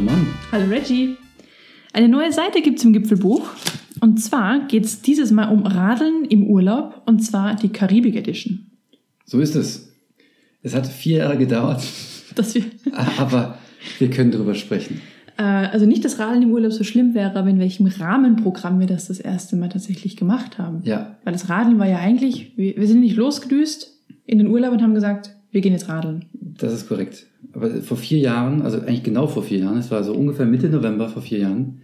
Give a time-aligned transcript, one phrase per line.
[0.00, 0.26] Hallo Mann.
[0.50, 1.18] Hallo Reggie.
[1.92, 3.50] Eine neue Seite gibt es im Gipfelbuch.
[4.00, 8.70] Und zwar geht es dieses Mal um Radeln im Urlaub und zwar die Karibik Edition.
[9.26, 9.92] So ist es.
[10.62, 11.82] Es hat vier Jahre gedauert,
[12.34, 12.64] Dass wir,
[13.18, 13.58] aber
[13.98, 15.02] wir können drüber sprechen.
[15.36, 18.86] äh, also nicht, dass Radeln im Urlaub so schlimm wäre, aber in welchem Rahmenprogramm wir
[18.86, 20.80] das das erste Mal tatsächlich gemacht haben.
[20.84, 24.72] Ja, Weil das Radeln war ja eigentlich, wir, wir sind nicht losgedüst in den Urlaub
[24.72, 26.26] und haben gesagt, wir gehen jetzt radeln.
[26.32, 27.26] das ist korrekt.
[27.52, 30.68] Aber vor vier Jahren, also eigentlich genau vor vier Jahren, es war so ungefähr Mitte
[30.68, 31.80] November vor vier Jahren,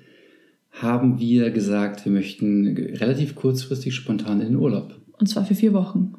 [0.70, 4.94] haben wir gesagt, wir möchten relativ kurzfristig spontan in den Urlaub.
[5.18, 6.12] Und zwar für vier Wochen.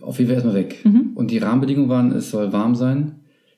[0.00, 0.80] Auf jeden Fall erstmal weg.
[0.84, 1.12] Mhm.
[1.14, 3.16] Und die Rahmenbedingungen waren, es soll warm sein,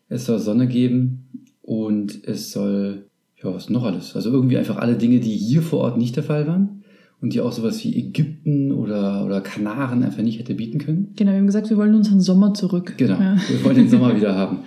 [0.09, 1.29] es soll Sonne geben
[1.63, 3.07] und es soll,
[3.43, 4.17] ja, was noch alles?
[4.17, 6.84] Also irgendwie einfach alle Dinge, die hier vor Ort nicht der Fall waren
[7.25, 11.15] und die auch sowas wie Ägypten oder, oder Kanaren einfach nicht hätte bieten können.
[11.17, 12.93] Genau, wir haben gesagt, wir wollen unseren Sommer zurück.
[12.99, 13.39] Genau, Ja.
[13.49, 14.59] wir wollen den Sommer wieder haben.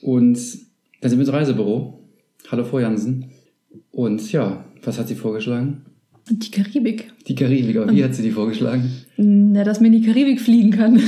[0.00, 0.38] Und
[1.02, 2.00] dann sind wir ins Reisebüro.
[2.50, 3.26] Hallo Frau Jansen.
[3.90, 5.82] Und ja, was hat sie vorgeschlagen?
[6.30, 7.12] Die Karibik.
[7.28, 8.90] Die Karibik, aber wie hat sie die vorgeschlagen?
[9.18, 10.98] Na, dass man in die Karibik fliegen kann.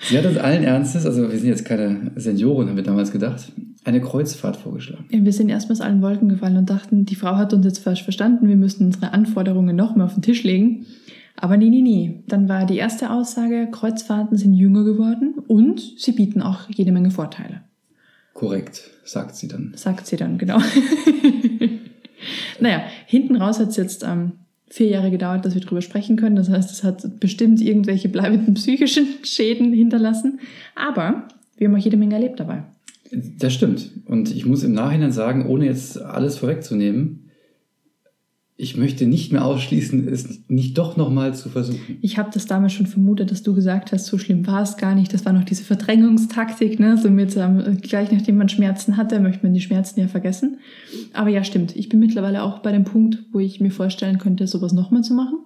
[0.00, 3.50] Sie hat uns allen Ernstes, also wir sind jetzt keine Senioren, haben wir damals gedacht,
[3.88, 5.06] eine Kreuzfahrt vorgeschlagen.
[5.10, 7.78] Ja, wir sind erstmal aus allen Wolken gefallen und dachten, die Frau hat uns jetzt
[7.78, 10.86] falsch verstanden, wir müssten unsere Anforderungen nochmal auf den Tisch legen.
[11.36, 12.22] Aber nee, nee, nee.
[12.26, 17.10] Dann war die erste Aussage, Kreuzfahrten sind jünger geworden und sie bieten auch jede Menge
[17.10, 17.62] Vorteile.
[18.34, 19.72] Korrekt, sagt sie dann.
[19.74, 20.58] Sagt sie dann, genau.
[22.60, 24.32] naja, hinten raus hat es jetzt ähm,
[24.68, 26.36] vier Jahre gedauert, dass wir drüber sprechen können.
[26.36, 30.40] Das heißt, es hat bestimmt irgendwelche bleibenden psychischen Schäden hinterlassen.
[30.74, 32.64] Aber wir haben auch jede Menge erlebt dabei.
[33.10, 33.90] Das stimmt.
[34.06, 37.28] Und ich muss im Nachhinein sagen, ohne jetzt alles vorwegzunehmen,
[38.60, 41.98] ich möchte nicht mehr ausschließen, es nicht doch nochmal zu versuchen.
[42.02, 44.96] Ich habe das damals schon vermutet, dass du gesagt hast, so schlimm war es gar
[44.96, 45.14] nicht.
[45.14, 46.98] Das war noch diese Verdrängungstaktik, ne?
[46.98, 50.58] So mit ähm, gleich nachdem man Schmerzen hatte, möchte man die Schmerzen ja vergessen.
[51.12, 51.76] Aber ja, stimmt.
[51.76, 55.14] Ich bin mittlerweile auch bei dem Punkt, wo ich mir vorstellen könnte, sowas nochmal zu
[55.14, 55.38] machen.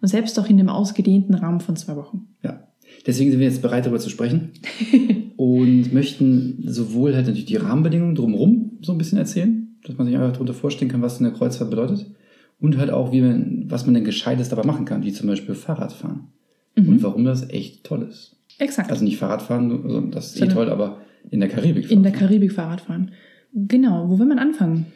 [0.00, 2.28] Und selbst auch in dem ausgedehnten Rahmen von zwei Wochen.
[2.42, 2.65] Ja.
[3.06, 4.50] Deswegen sind wir jetzt bereit, darüber zu sprechen
[5.36, 10.16] und möchten sowohl halt natürlich die Rahmenbedingungen drumherum so ein bisschen erzählen, dass man sich
[10.16, 12.06] einfach darunter vorstellen kann, was eine Kreuzfahrt bedeutet.
[12.58, 15.54] Und halt auch, wie man, was man denn Gescheites dabei machen kann, wie zum Beispiel
[15.54, 16.28] Fahrradfahren.
[16.74, 18.36] Und warum das echt toll ist.
[18.58, 18.90] Exakt.
[18.90, 21.00] Also nicht Fahrradfahren, also das ist eh toll, aber
[21.30, 21.90] in der Karibik.
[21.90, 22.28] in der Fahrradfahren.
[22.28, 23.10] Karibik Fahrrad fahren.
[23.54, 24.10] Genau.
[24.10, 24.86] Wo will man anfangen?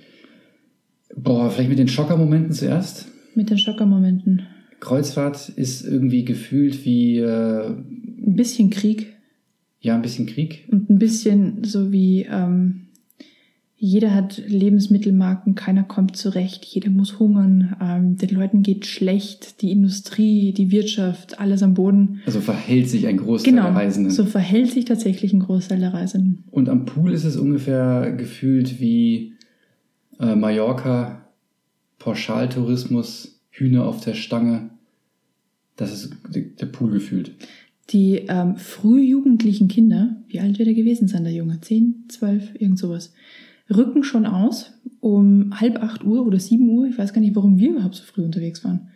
[1.16, 3.08] Boah, vielleicht mit den Schockermomenten zuerst.
[3.34, 4.46] Mit den Schockermomenten.
[4.80, 9.14] Kreuzfahrt ist irgendwie gefühlt wie, äh, Ein bisschen Krieg
[9.82, 10.68] ja, ein bisschen Krieg.
[10.70, 12.82] und ein bisschen so wie ähm,
[13.82, 19.70] jeder hat Lebensmittelmarken, keiner kommt zurecht, jeder muss hungern, ähm, den Leuten geht schlecht, die
[19.72, 22.20] Industrie, die Wirtschaft, alles am Boden.
[22.26, 24.12] Also verhält sich ein Großteil Genau, der Reisenden.
[24.12, 26.44] so verhält sich tatsächlich ein Großteil der Reisenden.
[26.50, 29.32] Und am Pool ist es ungefähr gefühlt wie
[30.18, 31.24] äh, Mallorca,
[31.98, 34.70] Pauschaltourismus, Hühner auf der Stange.
[35.76, 37.32] Das ist der Pool gefühlt.
[37.90, 41.60] Die ähm, frühjugendlichen Kinder, wie alt wird er gewesen sein, der Junge?
[41.60, 43.12] Zehn, zwölf, irgend sowas,
[43.68, 47.58] rücken schon aus um halb acht Uhr oder sieben Uhr, ich weiß gar nicht, warum
[47.58, 48.88] wir überhaupt so früh unterwegs waren,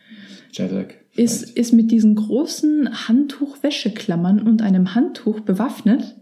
[0.53, 0.89] Jetlag.
[1.17, 1.59] ist, vielleicht.
[1.59, 6.15] ist mit diesen großen Handtuch-Wäscheklammern und einem Handtuch bewaffnet,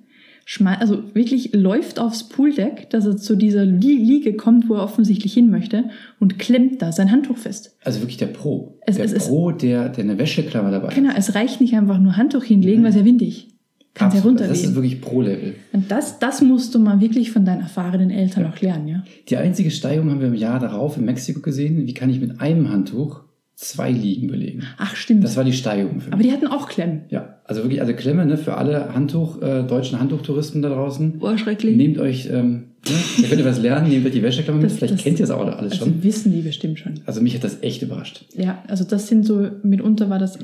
[0.78, 5.32] also wirklich läuft aufs Pooldeck, dass er zu dieser Li Liege kommt, wo er offensichtlich
[5.34, 5.84] hin möchte
[6.20, 7.76] und klemmt da sein Handtuch fest.
[7.84, 8.78] Also wirklich der Pro.
[8.86, 10.94] Es- der es ist- Pro, der, der eine Wäscheklammer dabei hat.
[10.94, 13.48] Genau, es reicht nicht einfach nur Handtuch hinlegen, weil es ja windig.
[13.94, 14.40] Kannst ja Absolut.
[14.40, 15.54] Das ist wirklich Pro-Level.
[15.74, 18.50] Und das, das musst du mal wirklich von deinen erfahrenen Eltern Ja.
[18.50, 19.04] auch lernen, ja?
[19.28, 21.86] Die einzige Steigerung haben wir im Jahr darauf in Mexiko gesehen.
[21.86, 23.20] Wie kann ich mit einem Handtuch
[23.54, 24.62] zwei Liegen belegen?
[24.78, 25.22] Ach, stimmt.
[25.24, 26.12] Das war die Steigerung für mich.
[26.14, 27.02] Aber die hatten auch Klemmen.
[27.10, 31.16] Ja, also wirklich, also Klemme ne, für alle Handtuch, äh, deutschen Handtuchtouristen da draußen.
[31.20, 31.76] Oh, schrecklich.
[31.76, 34.72] Nehmt euch, ähm, ne, ihr könnt ihr was lernen, nehmt euch die Wäscheklammer mit.
[34.72, 36.02] Vielleicht das- kennt ihr es auch alles also schon.
[36.02, 36.94] wissen die bestimmt schon.
[37.06, 38.24] Also mich hat das echt überrascht.
[38.36, 40.38] Ja, also das sind so, mitunter war das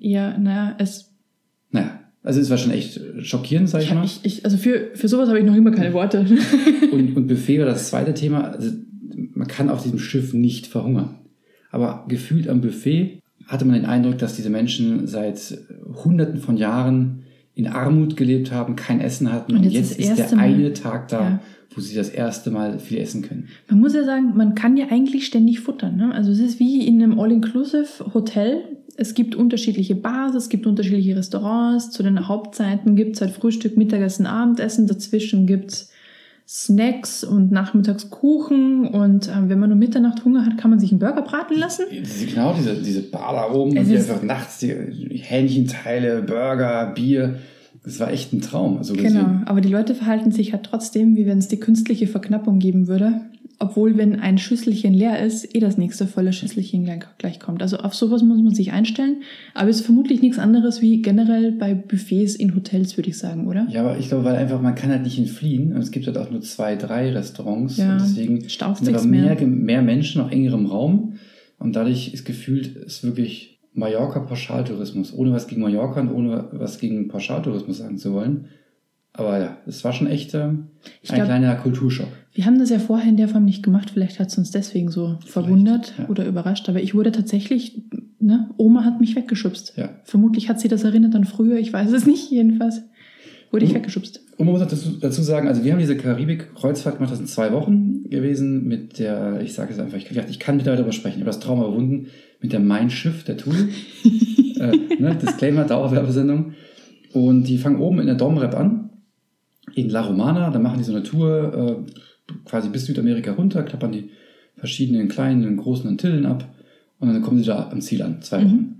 [0.00, 1.10] eher, naja, es
[1.70, 4.04] Naja, also es war schon echt schockierend, sag ich, Ich, mal.
[4.04, 6.26] ich, ich, also für, für sowas habe ich noch immer keine Worte.
[6.92, 8.50] Und, und Buffet war das zweite Thema.
[8.50, 8.70] Also
[9.34, 11.16] man kann auf diesem Schiff nicht verhungern.
[11.72, 15.58] Aber gefühlt am Buffet hatte man den Eindruck, dass diese Menschen seit
[16.04, 17.22] Hunderten von Jahren
[17.54, 19.52] in Armut gelebt haben, kein Essen hatten.
[19.52, 21.40] Und Und, jetzt jetzt, ist der Mal- eine Tag da, Ja.
[21.74, 23.48] wo sie das erste Mal viel essen können.
[23.68, 25.96] Man muss ja sagen, man kann ja eigentlich ständig futtern.
[25.96, 26.14] Ne?
[26.14, 28.62] Also es ist wie in einem All-Inclusive-Hotel.
[28.96, 31.90] Es gibt unterschiedliche Bars, es gibt unterschiedliche Restaurants.
[31.90, 34.86] Zu den Hauptzeiten gibt es halt Frühstück, Mittagessen, Abendessen.
[34.86, 35.91] Dazwischen gibt es
[36.54, 38.86] Snacks und nachmittags Kuchen.
[38.86, 41.86] Und ähm, wenn man um Mitternacht Hunger hat, kann man sich einen Burger braten lassen.
[42.28, 47.38] Genau, diese, diese Bar da oben, Es die einfach nachts die Hähnchenteile, Burger, Bier.
[47.86, 48.76] es war echt ein Traum.
[48.76, 52.58] Also Genau, aber die Leute verhalten sich halt trotzdem, wie wenn es die künstliche Verknappung
[52.58, 53.22] geben würde.
[53.62, 57.62] Obwohl, wenn ein Schüsselchen leer ist, eh das nächste volle Schüsselchen gleich, gleich kommt.
[57.62, 59.22] Also auf sowas muss man sich einstellen.
[59.54, 63.46] Aber es ist vermutlich nichts anderes wie generell bei Buffets in Hotels, würde ich sagen,
[63.46, 63.68] oder?
[63.70, 65.72] Ja, aber ich glaube, weil einfach, man kann halt nicht entfliehen.
[65.74, 67.76] Und es gibt halt auch nur zwei, drei Restaurants.
[67.76, 69.36] Ja, und deswegen staucht sind aber mehr.
[69.36, 71.20] mehr, mehr Menschen auf engerem Raum.
[71.60, 75.14] Und dadurch ist gefühlt, ist wirklich Mallorca-Pauschaltourismus.
[75.14, 78.46] Ohne was gegen Mallorca und ohne was gegen Pauschaltourismus sagen zu wollen.
[79.12, 80.68] Aber ja, es war schon echt ähm,
[81.08, 82.08] ein glaub- kleiner Kulturschock.
[82.34, 83.90] Wir haben das ja vorher in der Form nicht gemacht.
[83.90, 86.08] Vielleicht hat es uns deswegen so verwundert ja.
[86.08, 86.68] oder überrascht.
[86.68, 87.82] Aber ich wurde tatsächlich,
[88.20, 89.74] ne, Oma hat mich weggeschubst.
[89.76, 89.90] Ja.
[90.04, 91.58] Vermutlich hat sie das erinnert an früher.
[91.58, 92.82] Ich weiß es nicht, jedenfalls.
[93.50, 94.22] Wurde ich weggeschubst.
[94.38, 97.52] Und man muss dazu, dazu sagen, also wir haben diese Karibik-Kreuzfahrt gemacht, das sind zwei
[97.52, 101.16] Wochen gewesen mit der, ich sage es einfach, ich, dachte, ich kann mit darüber sprechen,
[101.16, 102.06] ich habe das Trauma überwunden,
[102.40, 103.54] mit der Mein Schiff, der Tool.
[104.58, 106.54] äh, ne, Disclaimer, Dauerwerbesendung.
[107.12, 108.88] Und die fangen oben in der Domrep an,
[109.74, 111.92] in La Romana, da machen die so eine Tour, äh,
[112.44, 114.10] quasi bis Südamerika runter, klappern die
[114.56, 116.48] verschiedenen kleinen und großen Antillen ab
[116.98, 118.46] und dann kommen sie da am Ziel an, zwei Mhm.
[118.50, 118.78] Wochen.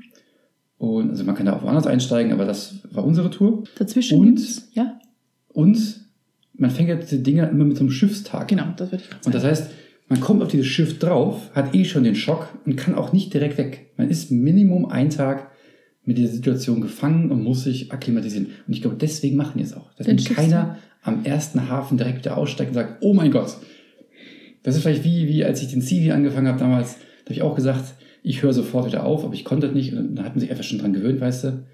[0.78, 3.64] Und also man kann da auch woanders einsteigen, aber das war unsere Tour.
[3.78, 4.98] Dazwischen Und- gibt's, ja,
[5.48, 6.00] Und
[6.54, 8.48] man fängt ja diese Dinger immer mit so einem Schiffstag.
[8.48, 9.34] genau, das würde ich gerade Und sagen.
[9.34, 9.70] das heißt,
[10.08, 13.32] man kommt auf dieses Schiff drauf, hat eh schon den Schock und kann auch nicht
[13.32, 13.92] direkt weg.
[13.96, 15.50] Man ist Minimum einen Tag
[16.04, 18.46] mit dieser Situation gefangen und muss sich akklimatisieren.
[18.66, 19.92] Und ich glaube, deswegen machen die es auch.
[19.94, 23.56] Dass keiner am ersten Hafen direkt wieder aussteigt und sagt, oh mein Gott.
[24.62, 27.42] Das ist vielleicht wie, wie als ich den Zivi angefangen habe damals, da habe ich
[27.42, 29.92] auch gesagt, ich höre sofort wieder auf, aber ich konnte das nicht.
[29.92, 31.64] Und dann hat man sich einfach schon dran gewöhnt, weißt du.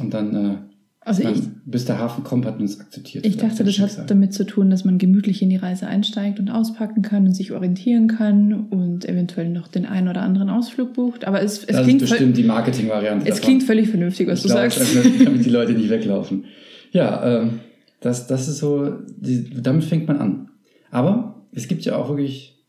[0.00, 0.56] Und dann, äh,
[1.00, 3.26] also man, ich, bis der Hafen kommt, hat man es akzeptiert.
[3.26, 6.48] ich dachte, das hat damit zu tun, dass man gemütlich in die Reise einsteigt und
[6.48, 11.26] auspacken kann und sich orientieren kann und eventuell noch den einen oder anderen Ausflug bucht.
[11.26, 13.28] Aber es, es, das klingt, ist bestimmt die Marketingvariante.
[13.28, 13.44] es davon.
[13.44, 14.96] klingt völlig vernünftig, was Ich du glaub, sagst.
[15.22, 16.46] Damit die Leute nicht weglaufen.
[16.92, 17.60] Ja, ähm,
[18.04, 20.48] das, das ist so, die, damit fängt man an.
[20.90, 22.62] Aber es gibt ja auch wirklich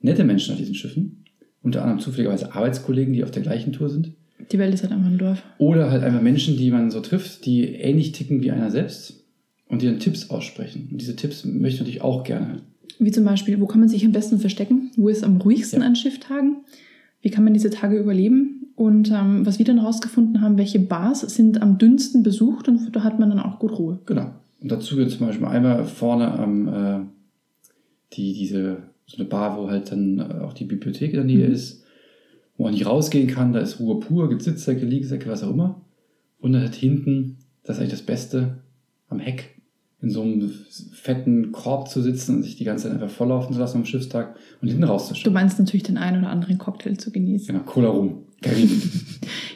[0.00, 1.24] nette Menschen auf diesen Schiffen.
[1.62, 4.12] Unter anderem zufälligerweise Arbeitskollegen, die auf der gleichen Tour sind.
[4.52, 5.42] Die Welt ist halt einfach ein Dorf.
[5.58, 9.24] Oder halt einfach Menschen, die man so trifft, die ähnlich ticken wie einer selbst
[9.68, 10.88] und die dann Tipps aussprechen.
[10.92, 12.60] Und diese Tipps möchte ich natürlich auch gerne.
[12.98, 14.90] Wie zum Beispiel, wo kann man sich am besten verstecken?
[14.96, 15.86] Wo ist am ruhigsten Ja.
[15.86, 16.58] an Schifftagen?
[17.22, 18.66] Wie kann man diese Tage überleben?
[18.76, 23.04] Und ähm, was wir dann herausgefunden haben, welche Bars sind am dünnsten besucht und da
[23.04, 24.00] hat man dann auch gut Ruhe.
[24.04, 24.32] Genau.
[24.64, 27.00] Und dazu jetzt zum Beispiel einmal vorne am, äh,
[28.14, 31.46] die, diese, so eine Bar, wo halt dann äh, auch die Bibliothek in der Nähe
[31.48, 31.52] Mhm.
[31.52, 31.84] ist,
[32.56, 35.82] wo man nicht rausgehen kann, da ist Ruhe pur, gibt Sitzsäcke, Liegesäcke, was auch immer.
[36.40, 38.58] Und dann halt hinten, das ist eigentlich das Beste,
[39.10, 39.60] am Heck,
[40.00, 40.50] in so einem
[40.92, 44.36] fetten Korb zu sitzen und sich die ganze Zeit einfach volllaufen zu lassen am Schiffstag
[44.62, 45.32] und hinten Du rauszuschauen.
[45.34, 47.48] meinst natürlich den einen oder anderen Cocktail zu genießen.
[47.54, 48.22] Genau, Cola rum.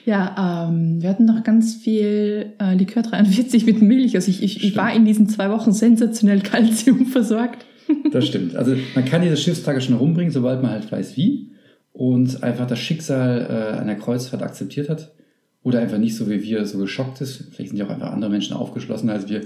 [0.04, 4.14] Ja, ähm, wir hatten noch ganz viel äh, Likör 43 mit Milch.
[4.14, 7.64] Also ich, ich, ich war in diesen zwei Wochen sensationell Kalzium versorgt.
[8.12, 8.54] Das stimmt.
[8.54, 11.52] Also man kann diese Schiffstage schon rumbringen, sobald man halt weiß wie
[11.94, 15.14] und einfach das Schicksal äh, einer Kreuzfahrt akzeptiert hat
[15.62, 17.44] oder einfach nicht so wie wir so geschockt ist.
[17.50, 19.40] Vielleicht sind ja auch einfach andere Menschen aufgeschlossener als wir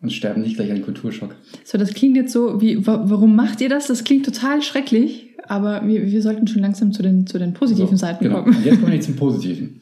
[0.00, 1.34] und sterben nicht gleich an Kulturschock.
[1.64, 3.86] So, das klingt jetzt so, wie, wa warum macht ihr das?
[3.86, 7.96] Das klingt total schrecklich, aber wir, wir sollten schon langsam zu den, zu den positiven
[7.96, 8.42] So, Seiten genau.
[8.42, 8.56] kommen.
[8.64, 9.80] Jetzt kommen wir zum Positiven.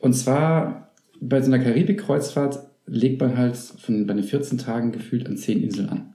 [0.00, 0.90] Und zwar
[1.20, 5.62] bei so einer Karibik-Kreuzfahrt legt man halt von, bei den 14 Tagen gefühlt an 10
[5.62, 6.14] Inseln an.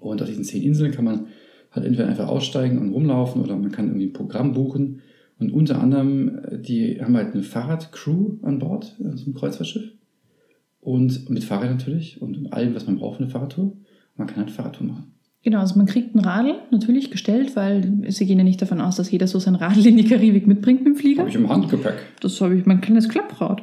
[0.00, 1.26] Und auf diesen 10 Inseln kann man
[1.70, 5.02] halt entweder einfach aussteigen und rumlaufen oder man kann irgendwie ein Programm buchen.
[5.38, 9.92] Und unter anderem, äh, die haben halt eine Fahrradcrew an Bord, also ein Kreuzfahrtschiff.
[10.80, 13.76] Und mit Fahrrad natürlich und allem, was man braucht für eine Fahrradtour.
[14.14, 15.15] Man kann halt Fahrradtour machen.
[15.46, 18.96] Genau, also man kriegt ein Radl natürlich gestellt, weil sie gehen ja nicht davon aus,
[18.96, 21.20] dass jeder so sein Radl in die Karibik mitbringt mit dem Flieger.
[21.20, 21.94] Habe ich im Handgepäck.
[22.18, 23.62] Das habe ich, kennt das Klapprad.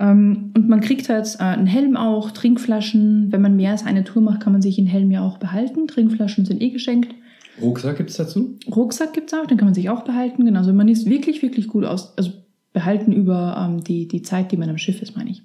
[0.00, 3.30] Ähm, und man kriegt halt äh, einen Helm auch, Trinkflaschen.
[3.30, 5.86] Wenn man mehr als eine Tour macht, kann man sich den Helm ja auch behalten.
[5.86, 7.14] Trinkflaschen sind eh geschenkt.
[7.62, 8.58] Rucksack gibt es dazu.
[8.74, 10.44] Rucksack gibt es auch, den kann man sich auch behalten.
[10.44, 12.32] Genau, also man ist wirklich, wirklich gut aus, also
[12.72, 15.44] behalten über ähm, die, die Zeit, die man am Schiff ist, meine ich.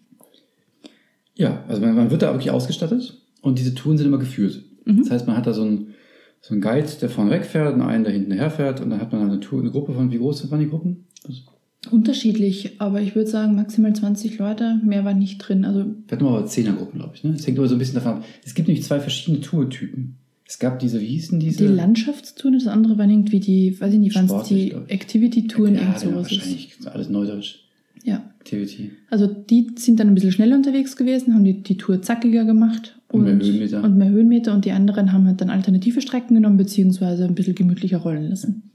[1.35, 4.63] Ja, also man, man wird da wirklich ausgestattet und diese Touren sind immer geführt.
[4.85, 4.99] Mhm.
[4.99, 5.93] Das heißt, man hat da so einen,
[6.41, 9.21] so einen Guide, der vorne wegfährt und einen, der hinten herfährt und dann hat man
[9.21, 11.05] eine Tour, eine Gruppe von, wie groß waren die Gruppen?
[11.25, 11.43] Das,
[11.91, 15.63] Unterschiedlich, aber ich würde sagen maximal 20 Leute, mehr war nicht drin.
[15.63, 17.23] Also wir hatten aber Zehnergruppen, glaube ich.
[17.23, 17.31] Ne?
[17.31, 18.25] Das hängt aber so ein bisschen davon ab.
[18.43, 20.17] Es gibt nämlich zwei verschiedene Tourtypen.
[20.45, 21.67] Es gab diese, wie hießen diese?
[21.67, 24.73] die Landschaftstouren, das andere waren irgendwie die, weiß ich nicht, waren es die.
[24.87, 26.31] Activity-Touren, ja, irgend ja, sowas.
[26.31, 26.37] ist.
[26.39, 27.59] wahrscheinlich alles Neudeutsch.
[28.03, 28.29] Ja.
[28.39, 28.91] Activity.
[29.09, 32.98] Also die sind dann ein bisschen schneller unterwegs gewesen, haben die, die Tour zackiger gemacht.
[33.11, 33.83] Und mehr Höhenmeter.
[33.83, 34.53] Und mehr Höhenmeter.
[34.53, 38.71] Und die anderen haben halt dann alternative Strecken genommen, beziehungsweise ein bisschen gemütlicher rollen lassen.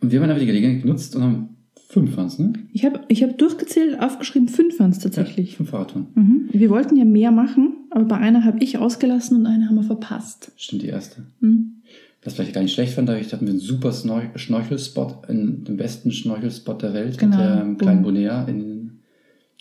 [0.00, 1.48] Und wir haben einfach die Gelegenheit genutzt und haben
[1.94, 2.52] Fünf waren es, ne?
[2.72, 5.50] Ich habe ich hab durchgezählt, aufgeschrieben, fünf waren es tatsächlich.
[5.52, 6.06] Ja, fünf Fahrradtouren.
[6.14, 6.48] Mhm.
[6.50, 9.84] Wir wollten ja mehr machen, aber bei einer habe ich ausgelassen und eine haben wir
[9.84, 10.50] verpasst.
[10.56, 11.22] Stimmt, die erste.
[11.38, 11.82] Mhm.
[12.24, 16.10] Was vielleicht gar nicht schlecht fand, dadurch hatten wir einen super Schnorchelspot, in dem besten
[16.10, 17.36] Schnorchelspot der Welt, Genau.
[17.36, 18.14] mit der kleinen Boom.
[18.14, 18.90] Bonea in den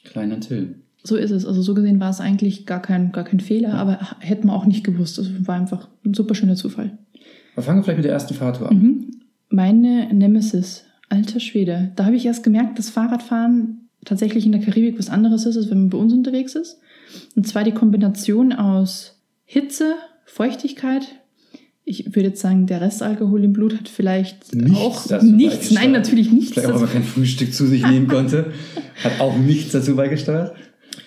[0.03, 0.82] kleinen Antillen.
[1.03, 1.45] So ist es.
[1.45, 4.65] Also so gesehen war es eigentlich gar kein, gar kein Fehler, aber hätten wir auch
[4.65, 5.19] nicht gewusst.
[5.19, 6.97] Also war einfach ein super schöner Zufall.
[7.55, 8.77] Aber fangen wir vielleicht mit der ersten Fahrradtour an.
[8.77, 9.11] Mhm.
[9.49, 11.91] Meine Nemesis, alter Schwede.
[11.95, 15.69] Da habe ich erst gemerkt, dass Fahrradfahren tatsächlich in der Karibik was anderes ist, als
[15.69, 16.79] wenn man bei uns unterwegs ist.
[17.35, 19.95] Und zwar die Kombination aus Hitze,
[20.25, 21.03] Feuchtigkeit.
[21.85, 25.71] Ich würde jetzt sagen, der Restalkohol im Blut hat vielleicht Nichts auch nichts.
[25.71, 26.53] Nein, natürlich nichts.
[26.53, 28.53] Vielleicht auch, weil man kein Frühstück zu sich nehmen konnte.
[29.03, 30.55] Hat auch nichts dazu beigesteuert.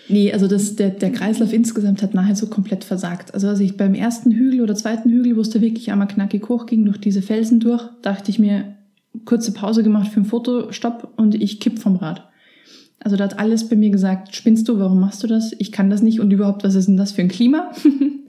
[0.09, 3.35] Nee, also das, der, der Kreislauf insgesamt hat nahezu komplett versagt.
[3.35, 6.49] Also als ich beim ersten Hügel oder zweiten Hügel, wo es da wirklich einmal knackig
[6.49, 8.77] hochging, durch diese Felsen durch, dachte ich mir,
[9.25, 12.29] kurze Pause gemacht für ein Foto, stopp und ich kipp vom Rad.
[13.01, 15.53] Also da hat alles bei mir gesagt, spinnst du, warum machst du das?
[15.59, 17.71] Ich kann das nicht und überhaupt, was ist denn das für ein Klima?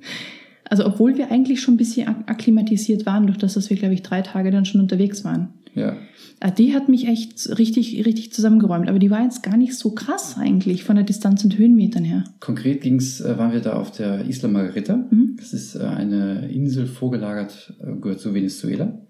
[0.70, 3.94] also obwohl wir eigentlich schon ein bisschen ak- akklimatisiert waren, durch das, dass wir, glaube
[3.94, 5.50] ich, drei Tage dann schon unterwegs waren.
[5.76, 5.98] Ja.
[6.40, 8.90] Ah, Die hat mich echt richtig, richtig zusammengeräumt.
[8.90, 12.24] Aber die war jetzt gar nicht so krass eigentlich von der Distanz und Höhenmetern her.
[12.40, 14.98] Konkret ging's, äh, waren wir da auf der Isla Margarita.
[14.98, 15.36] Mhm.
[15.38, 19.02] Das ist äh, eine Insel vorgelagert, äh, gehört zu Venezuela.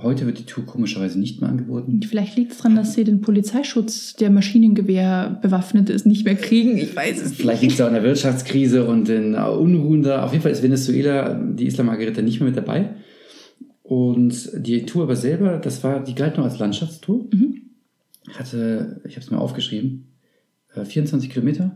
[0.00, 2.00] Heute wird die Tour komischerweise nicht mehr angeboten.
[2.08, 6.78] Vielleicht liegt es daran, dass sie den Polizeischutz, der Maschinengewehr bewaffnet ist, nicht mehr kriegen.
[6.78, 10.22] Ich weiß es Vielleicht liegt es auch an der Wirtschaftskrise und den Unruhen da.
[10.22, 12.90] Auf jeden Fall ist Venezuela, die Isla Margarita, nicht mehr mit dabei.
[13.88, 17.24] Und die Tour aber selber, das war, die galt noch als Landschaftstour.
[17.32, 17.62] Mhm.
[18.34, 20.08] Hatte, ich habe es mir aufgeschrieben,
[20.74, 21.74] äh, 24 Kilometer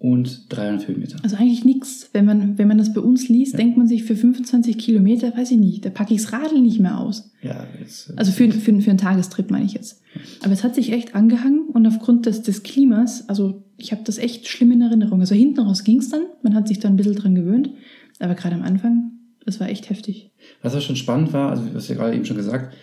[0.00, 1.18] und 300 Höhenmeter.
[1.22, 2.10] Also eigentlich nichts.
[2.12, 3.58] Wenn man, wenn man das bei uns liest, Ja.
[3.58, 6.80] denkt man sich für 25 Kilometer, weiß ich nicht, da packe ich das Radl nicht
[6.80, 7.30] mehr aus.
[7.40, 10.02] Ja, jetzt, äh, Also für, für, für einen Tagestrip meine ich jetzt.
[10.42, 14.18] Aber es hat sich echt angehangen und aufgrund des, des Klimas, also ich habe das
[14.18, 15.20] echt schlimm in Erinnerung.
[15.20, 17.70] Also hinten raus ging es dann, man hat sich da ein bisschen dran gewöhnt,
[18.18, 19.12] aber gerade am Anfang,
[19.44, 20.30] das war echt heftig.
[20.62, 22.74] Was auch schon spannend war, also du hast ja gerade eben schon gesagt,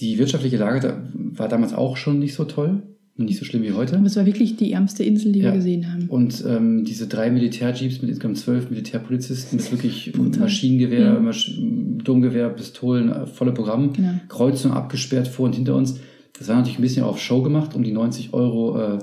[0.00, 2.82] die wirtschaftliche Lage da war damals auch schon nicht so toll
[3.16, 3.96] und nicht so schlimm wie heute.
[3.96, 5.46] Aber es war wirklich die ärmste Insel, die Ja.
[5.46, 6.06] wir gesehen haben.
[6.08, 10.40] Und ähm, diese drei Militärjeeps mit insgesamt zwölf Militärpolizisten, das ist wirklich Brutal.
[10.42, 11.18] Maschinengewehr, Ja.
[11.20, 14.12] Masch Domgewehr, Pistolen, äh, volle Programm, Genau.
[14.28, 15.98] Kreuzung abgesperrt vor und hinter uns.
[16.38, 18.98] Das war natürlich ein bisschen auf Show gemacht, um die 90 Euro äh,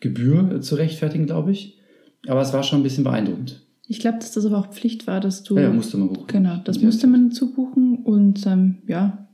[0.00, 1.76] Gebühr äh, zu rechtfertigen, glaube ich.
[2.26, 3.66] Aber es war schon ein bisschen beeindruckend.
[3.90, 5.56] Ich glaube, dass das aber auch Pflicht war, dass du.
[5.56, 6.26] Ja, ja, musste man buchen.
[6.26, 9.26] Genau, das musste man zubuchen und ähm, ja,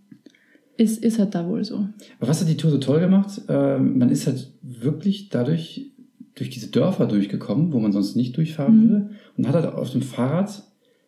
[0.76, 1.76] ist, ist halt da wohl so.
[2.18, 3.40] Aber was hat die Tour so toll gemacht?
[3.48, 5.90] Ähm, man ist halt wirklich dadurch
[6.36, 8.88] durch diese Dörfer durchgekommen, wo man sonst nicht durchfahren Mhm.
[8.90, 9.10] würde.
[9.36, 10.62] Und hat halt auf dem Fahrrad,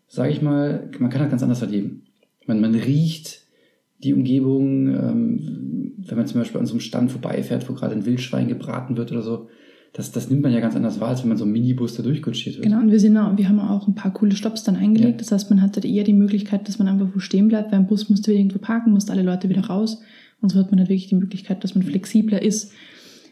[0.09, 2.03] sage ich mal, man kann halt ganz anders erleben.
[2.47, 3.41] Man, man riecht
[4.03, 8.07] die Umgebung, ähm, wenn man zum Beispiel an so einem Stand vorbeifährt, wo gerade ein
[8.07, 9.49] Wildschwein gebraten wird oder so.
[9.97, 12.03] Das, das nimmt man ja ganz anders wahr, als wenn man so einen Minibus da
[12.03, 12.67] durchkutschiert wird.
[12.67, 15.13] Genau, und wir, sind auch, wir haben auch ein paar coole Stops dann eingelegt.
[15.13, 15.17] Ja.
[15.17, 17.87] Das heißt, man hatte eher die Möglichkeit, dass man einfach wo stehen bleibt, weil ein
[17.87, 20.03] Bus musste wieder irgendwo parken, musste alle Leute wieder raus.
[20.43, 22.73] Und so hat man halt wirklich die Möglichkeit, dass man flexibler ist.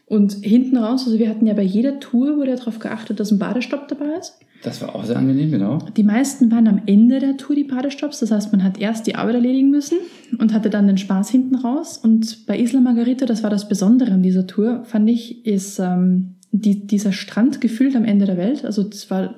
[0.07, 3.31] Und hinten raus, also wir hatten ja bei jeder Tour, wurde ja darauf geachtet, dass
[3.31, 4.39] ein Badestopp dabei ist.
[4.63, 5.79] Das war auch sehr angenehm, genau.
[5.95, 8.21] Die meisten waren am Ende der Tour die Badestopps.
[8.21, 9.99] Das heißt, man hat erst die Arbeit erledigen müssen
[10.39, 11.99] und hatte dann den Spaß hinten raus.
[11.99, 16.37] Und bei Isla Margarita, das war das Besondere an dieser Tour, fand ich, ist ähm,
[16.61, 18.65] die, dieser Strand gefühlt am Ende der Welt.
[18.65, 19.35] Also es war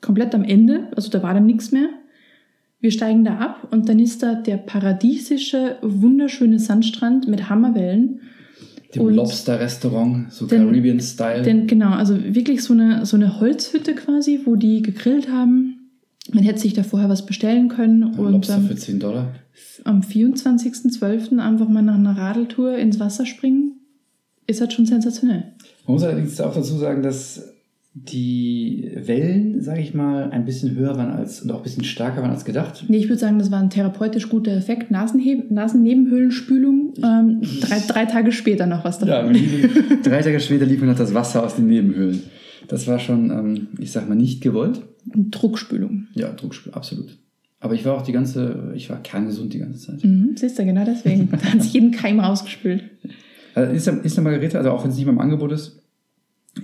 [0.00, 1.88] komplett am Ende, also da war dann nichts mehr.
[2.80, 8.20] Wir steigen da ab und dann ist da der paradiesische, wunderschöne Sandstrand mit Hammerwellen.
[8.94, 11.42] Dem Lobster-Restaurant, so Caribbean-Style.
[11.42, 15.90] Denn genau, also wirklich so eine, so eine Holzhütte quasi, wo die gegrillt haben.
[16.32, 18.02] Man hätte sich da vorher was bestellen können.
[18.02, 19.34] Ein und Lobster ähm, für 10 Dollar.
[19.84, 21.38] am 24.12.
[21.38, 23.74] einfach mal nach einer Radeltour ins Wasser springen,
[24.46, 25.52] ist halt schon sensationell.
[25.86, 27.54] Man muss allerdings auch dazu sagen, dass
[27.92, 32.22] die Wellen, sage ich mal, ein bisschen höher waren als und auch ein bisschen stärker
[32.22, 32.84] waren als gedacht.
[32.88, 34.90] Nee, ich würde sagen, das war ein therapeutisch guter Effekt.
[34.92, 36.94] Nasenheb Nasennebenhöhlenspülung.
[37.02, 39.34] Ähm, drei, drei Tage später noch was Ja, davon.
[39.34, 39.70] liefen-
[40.04, 42.22] drei Tage später lief mir noch das Wasser aus den Nebenhöhlen.
[42.68, 44.80] Das war schon, ähm, ich sag mal, nicht gewollt.
[45.14, 46.06] Druckspülung.
[46.14, 47.16] Ja, Druckspiel, absolut.
[47.58, 50.04] Aber ich war auch die ganze, ich war kerngesund die ganze Zeit.
[50.04, 51.28] Mhm, siehst du, genau deswegen.
[51.30, 52.84] Da hat sich jeden Keim rausgespült.
[53.60, 55.82] Also ist, ist eine Margarete, also auch wenn es nicht mal im Angebot ist,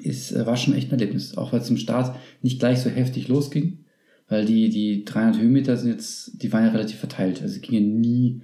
[0.03, 1.37] ist, äh, war schon echt ein Erlebnis.
[1.37, 3.79] Auch weil es zum Start nicht gleich so heftig losging.
[4.29, 7.43] Weil die, die 300 Höhenmeter sind jetzt, die waren ja relativ verteilt.
[7.43, 8.43] Also es ging ja nie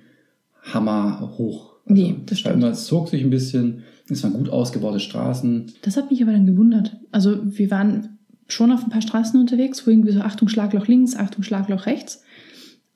[0.62, 1.72] hammer hoch.
[1.86, 2.56] Also Nee, das stimmt.
[2.56, 3.82] immer, es zog sich ein bisschen.
[4.08, 5.72] Es waren gut ausgebaute Straßen.
[5.82, 6.96] Das hat mich aber dann gewundert.
[7.10, 11.16] Also wir waren schon auf ein paar Straßen unterwegs, wo irgendwie so Achtung Schlagloch links,
[11.16, 12.22] Achtung Schlagloch rechts.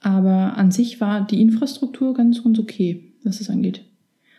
[0.00, 3.84] Aber an sich war die Infrastruktur ganz, ganz okay, was das angeht.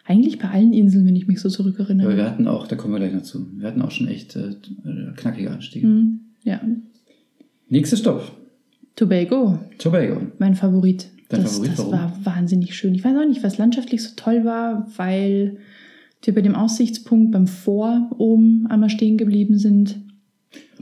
[0.10, 2.16] Eigentlich bei allen Inseln, wenn ich mich so Aber zurückerinnere.
[2.16, 4.56] wir hatten auch, da kommen wir gleich noch zu, wir hatten auch schon echt äh,
[5.18, 5.86] knackige Anstiege.
[5.88, 6.62] Hm, ja.
[7.70, 8.32] Nächster Stopp,
[8.96, 10.22] Tobago, Tobago.
[10.40, 11.08] mein Favorit.
[11.30, 11.92] Dein das Favorit, das warum?
[11.92, 12.96] war wahnsinnig schön.
[12.96, 15.58] Ich weiß auch nicht, was landschaftlich so toll war, weil
[16.24, 19.98] wir bei dem Aussichtspunkt beim Vor oben einmal stehen geblieben sind,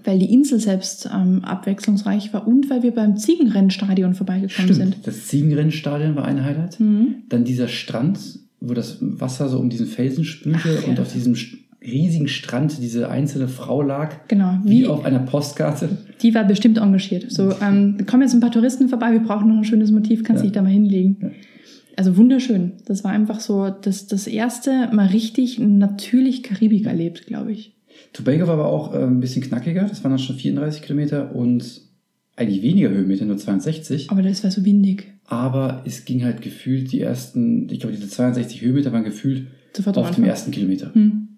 [0.04, 5.08] weil die Insel selbst ähm, abwechslungsreich war und weil wir beim Ziegenrennstadion vorbeigekommen Stimmt, sind.
[5.08, 6.80] das Ziegenrennstadion war ein Highlight.
[6.80, 7.24] Mhm.
[7.28, 8.20] Dann dieser Strand,
[8.68, 10.90] wo das Wasser so um diesen Felsen spülte Ach, ja.
[10.90, 11.36] und auf diesem
[11.82, 15.90] riesigen Strand diese einzelne Frau lag, Genau, wie, wie, auf einer Postkarte.
[16.22, 17.32] die war bestimmt engagiert.
[17.32, 20.24] So, ähm, da kommen jetzt ein paar Touristen vorbei, wir brauchen noch ein schönes Motiv,
[20.24, 20.48] kannst Ja.
[20.48, 21.18] dich da mal hinlegen.
[21.22, 21.30] Ja.
[21.98, 22.74] Also wunderschön.
[22.88, 27.74] Das war einfach so das, das erste Mal richtig natürlich Karibik erlebt, glaube ich.
[28.12, 31.82] Tobago war aber auch äh, ein bisschen knackiger, das waren dann schon 34 Kilometer und
[32.36, 34.10] eigentlich weniger Höhenmeter, nur 62.
[34.10, 35.14] Aber das war so windig.
[35.28, 39.48] Aber es ging halt gefühlt die ersten, ich glaube, diese 62 Höhenmeter waren gefühlt
[39.86, 40.94] auf dem ersten Kilometer.
[40.94, 41.30] Hm.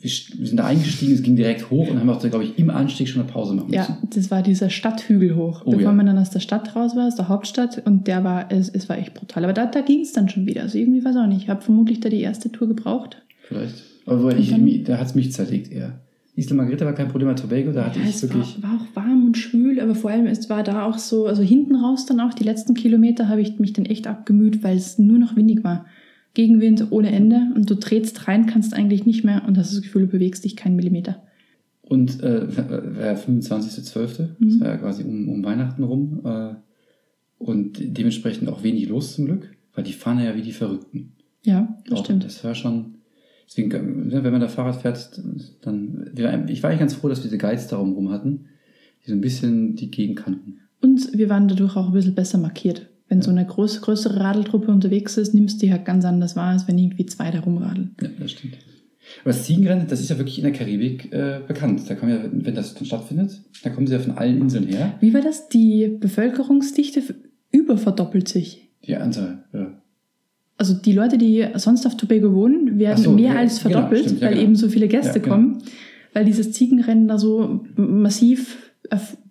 [0.00, 2.70] Wir, wir sind da eingestiegen, es ging direkt hoch und haben auch, glaube ich, im
[2.70, 3.76] Anstieg schon eine Pause machen müssen.
[3.76, 5.92] Ja, das war dieser Stadthügel hoch, Oh, bevor ja.
[5.92, 7.82] man dann aus der Stadt raus war, aus der Hauptstadt.
[7.84, 9.42] Und der war, es, es war echt brutal.
[9.42, 10.62] Aber da, da ging es dann schon wieder.
[10.62, 11.42] Also irgendwie weiß ich auch nicht.
[11.42, 13.22] Ich habe vermutlich da die erste Tour gebraucht.
[13.42, 13.82] Vielleicht.
[14.06, 15.98] Aber ich, dann- da hat es mich zerlegt eher.
[16.38, 18.62] Isla Margarita war kein Problem, Tobago, da hatte Ja, ich es wirklich.
[18.62, 21.42] war, war auch warm und schwül, aber vor allem es war da auch so, also
[21.42, 24.98] hinten raus dann auch, die letzten Kilometer habe ich mich dann echt abgemüht, weil es
[24.98, 25.86] nur noch windig war.
[26.34, 30.02] Gegenwind ohne Ende und du drehst rein, kannst eigentlich nicht mehr und hast das Gefühl,
[30.02, 31.22] du bewegst dich keinen Millimeter.
[31.82, 32.56] Und äh,
[32.96, 34.48] war ja 25.12., Mhm.
[34.48, 36.20] das war ja quasi um, um Weihnachten rum.
[36.24, 36.54] Äh,
[37.38, 41.12] und dementsprechend auch wenig los zum Glück, weil die fahren ja wie die Verrückten.
[41.44, 42.24] Ja, das Auch stimmt.
[42.24, 42.97] Das war schon.
[43.48, 45.20] Deswegen, wenn man da Fahrrad fährt,
[45.62, 46.10] dann.
[46.48, 48.46] Ich war eigentlich ganz froh, dass wir diese Guides darum rum hatten,
[49.02, 50.60] die so ein bisschen die Gegend kannten.
[50.82, 52.90] Und wir waren dadurch auch ein bisschen besser markiert.
[53.08, 56.50] Wenn so eine groß, größere Radeltruppe unterwegs ist, nimmst du die halt ganz anders wahr,
[56.50, 57.96] als wenn irgendwie zwei da rumradeln.
[58.02, 58.58] Ja, das stimmt.
[59.22, 61.88] Aber das Ziegenrennen, das ist ja wirklich in der Karibik äh, bekannt.
[61.88, 64.94] Da kommen ja, wenn das dann stattfindet, da kommen sie ja von allen Inseln her.
[65.00, 65.48] Wie war das?
[65.48, 67.02] Die Bevölkerungsdichte
[67.50, 68.68] überverdoppelt sich.
[68.86, 69.77] Die Anzahl, ja.
[70.58, 74.04] Also die Leute, die sonst auf Tobago wohnen, werden so, mehr ja, als genau, verdoppelt,
[74.06, 74.44] stimmt, ja, weil genau.
[74.44, 75.36] eben so viele Gäste Ja, genau.
[75.36, 75.58] kommen,
[76.12, 78.72] weil dieses Ziegenrennen da so massiv,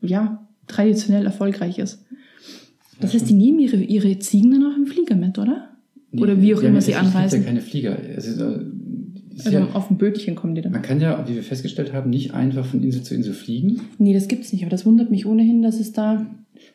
[0.01, 2.03] ja, traditionell erfolgreich ist.
[2.99, 5.69] Das heißt, die nehmen ihre, ihre Ziegen dann auch im Flieger mit, oder?
[6.13, 7.41] Oder wie auch immer sie es gibt anreisen.
[7.41, 7.97] ja keine Flieger.
[8.15, 8.59] Es ist, äh,
[9.35, 10.71] es ist Also auf dem Bötchen kommen die dann.
[10.71, 13.81] man kann ja, wie wir festgestellt haben, nicht einfach von Insel zu Insel fliegen.
[13.99, 16.25] Nee, das gibt's nicht, aber das wundert mich ohnehin, dass es da.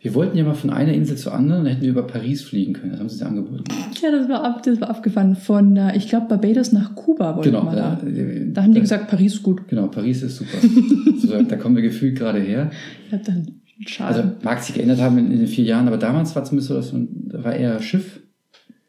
[0.03, 2.73] Wir wollten ja mal von einer Insel zur anderen, dann hätten wir über Paris fliegen
[2.73, 2.91] können.
[2.91, 3.65] Das haben sie uns angeboten.
[4.03, 5.37] Ja, das war, ab, das war abgefahren.
[5.37, 7.67] Von, äh, ich glaube, Barbados nach Kuba wollten Genau.
[7.71, 8.01] wir da.
[8.05, 9.69] äh, Da haben die gesagt, Paris ist gut.
[9.69, 10.59] Genau, Paris ist super.
[11.19, 12.71] so, da kommen wir gefühlt gerade her.
[13.13, 13.47] Ja, dann
[13.87, 14.15] schade.
[14.17, 16.75] Also mag sich geändert haben in, in den vier Jahren, aber damals war zumindest so,
[16.75, 18.21] dass man, da war eher Schiff.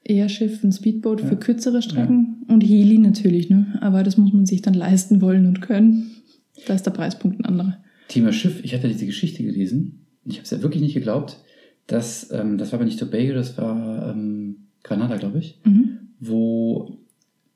[0.04, 1.28] Eher Schiff, ein Speedboot Ja.
[1.28, 3.78] für kürzere Strecken und Heli natürlich, ne?
[3.82, 6.12] Aber das muss man sich dann leisten wollen und können.
[6.68, 7.78] Da ist der Preispunkt ein anderer.
[8.08, 10.03] Thema Schiff, ich hatte diese Geschichte gelesen.
[10.26, 11.38] Ich habe es ja wirklich nicht geglaubt,
[11.88, 15.98] dass, ähm, das war aber nicht Tobago, das war ähm, Granada, glaube ich, Mhm.
[16.20, 16.98] wo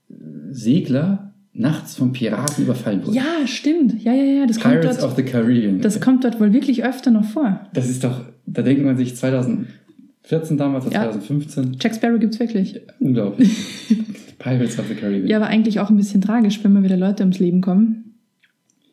[0.09, 0.13] äh,
[0.51, 3.15] Segler nachts von Piraten überfallen wurden.
[3.15, 4.03] Ja, stimmt.
[4.03, 4.45] Ja, ja, ja.
[4.45, 5.81] Das kommt, Pirates dort, of the Caribbean.
[5.81, 7.67] das kommt dort wohl wirklich öfter noch vor.
[7.73, 11.01] Das ist doch, da denkt man sich 2014 damals, oder Ja.
[11.11, 12.79] 2015, Jack Sparrow gibt's wirklich.
[12.99, 13.49] unglaublich.
[14.39, 15.27] Pirates of the Caribbean.
[15.27, 18.06] Ja, aber eigentlich auch ein bisschen tragisch, wenn mal wieder Leute ums Leben kommen.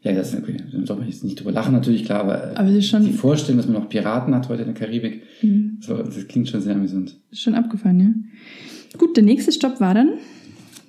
[0.05, 0.57] Ja, das ist okay.
[0.71, 3.13] Da soll man jetzt nicht drüber lachen, natürlich, klar, aber, Aber es ist schon- die
[3.13, 5.79] Vorstellung, dass man noch Piraten hat heute in der Karibik, Mhm.
[5.81, 7.17] so, das klingt schon sehr amüsant.
[7.33, 8.99] Schon abgefahren, ja.
[8.99, 10.11] Gut, der nächste Stopp war dann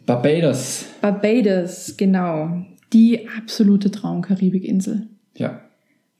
[0.05, 0.85] Barbados.
[1.01, 2.65] Barbados, genau.
[2.93, 5.07] Die absolute Traum-Karibikinsel.
[5.35, 5.61] Ja,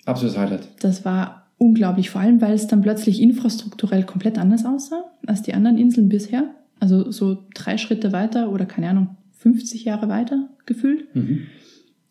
[0.06, 0.68] absolutes Highlight.
[0.80, 5.54] Das war unglaublich, vor allem weil es dann plötzlich infrastrukturell komplett anders aussah als die
[5.54, 6.56] anderen Inseln bisher.
[6.80, 11.14] Also so drei Schritte weiter oder keine Ahnung, 50 Jahre weiter gefühlt.
[11.16, 11.44] Mhm.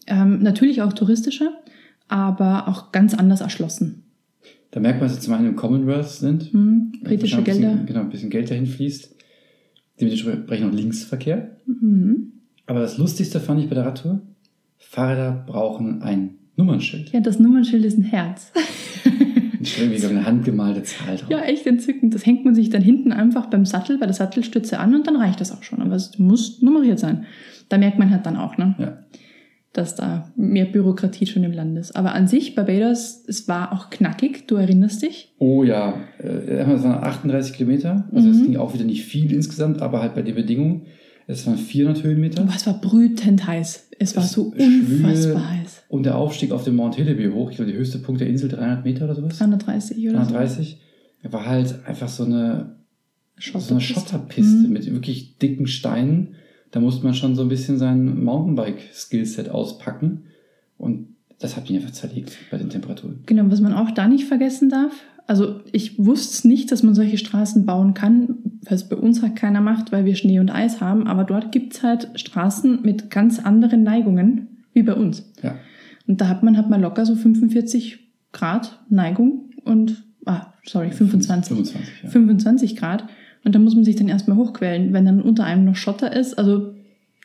[0.06, 1.52] Ähm, natürlich auch touristischer,
[2.08, 4.04] aber auch ganz anders erschlossen.
[4.70, 6.52] Da merkt man, dass wir zum einen im Commonwealth sind.
[6.52, 7.68] Hm, britische ein Gelder.
[7.68, 9.14] Bisschen, genau, ein bisschen Geld dahin fließt.
[10.00, 11.56] Dementsprechend noch Linksverkehr.
[11.66, 12.32] Mhm.
[12.66, 14.20] Aber das Lustigste fand ich bei der Radtour,
[14.78, 17.10] Fahrräder brauchen ein Nummernschild.
[17.12, 18.52] Ja, das Nummernschild ist ein Herz.
[19.64, 21.30] Ich mir eine handgemalte Zahl drauf.
[21.30, 22.14] ja, echt entzückend.
[22.14, 25.16] Das hängt man sich dann hinten einfach beim Sattel, bei der Sattelstütze an und dann
[25.16, 25.80] reicht das auch schon.
[25.80, 27.24] Aber es muss nummeriert sein.
[27.70, 28.74] Da merkt man halt dann auch, ne?
[28.78, 28.98] Ja.
[29.74, 31.94] Dass da mehr Bürokratie schon im Land ist.
[31.96, 35.34] Aber an sich, Barbados, es war auch knackig, du erinnerst dich?
[35.38, 38.08] Oh ja, äh, es waren 38 Kilometer.
[38.12, 38.42] Also es Mhm.
[38.44, 40.86] ging auch wieder nicht viel insgesamt, aber halt bei den Bedingungen.
[41.26, 42.42] Es waren 400 Höhenmeter.
[42.42, 43.88] Aber es war brütend heiß.
[43.98, 45.04] Es war Es so schwül.
[45.04, 45.82] unfassbar heiß.
[45.88, 48.48] Und der Aufstieg auf den Mount Hillaby hoch, ich glaube, der höchste Punkt der Insel,
[48.50, 49.38] 300 Meter oder sowas.
[49.38, 50.80] 330 oder 330.
[51.22, 52.76] War halt einfach so eine,
[53.40, 53.58] so.
[53.58, 54.72] so eine Schotterpiste Mhm.
[54.72, 56.34] mit wirklich dicken Steinen.
[56.74, 60.24] Da musste man schon so ein bisschen sein Mountainbike-Skillset auspacken.
[60.76, 61.06] Und
[61.38, 63.20] das hat mich einfach zerlegt bei den Temperaturen.
[63.26, 64.92] Genau, was man auch da nicht vergessen darf,
[65.28, 69.60] also ich wusste nicht, dass man solche Straßen bauen kann, was bei uns halt keiner
[69.60, 73.38] macht, weil wir Schnee und Eis haben, aber dort gibt es halt Straßen mit ganz
[73.38, 75.32] anderen Neigungen wie bei uns.
[75.42, 75.54] Ja.
[76.08, 78.00] Und da hat man, hat man locker so 45
[78.32, 81.56] Grad Neigung und, ah, sorry, 25.
[81.56, 82.10] 25, ja.
[82.10, 83.04] 25 Grad.
[83.44, 86.34] Und da muss man sich dann erstmal hochquälen, wenn dann unter einem noch Schotter ist.
[86.38, 86.72] Also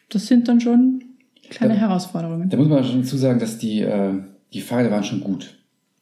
[0.10, 1.04] das sind dann schon
[1.50, 1.80] kleine Ja.
[1.82, 2.50] Herausforderungen.
[2.50, 4.14] Da muss man schon dazu sagen, dass die, äh,
[4.54, 5.56] die Fahrräder waren schon gut.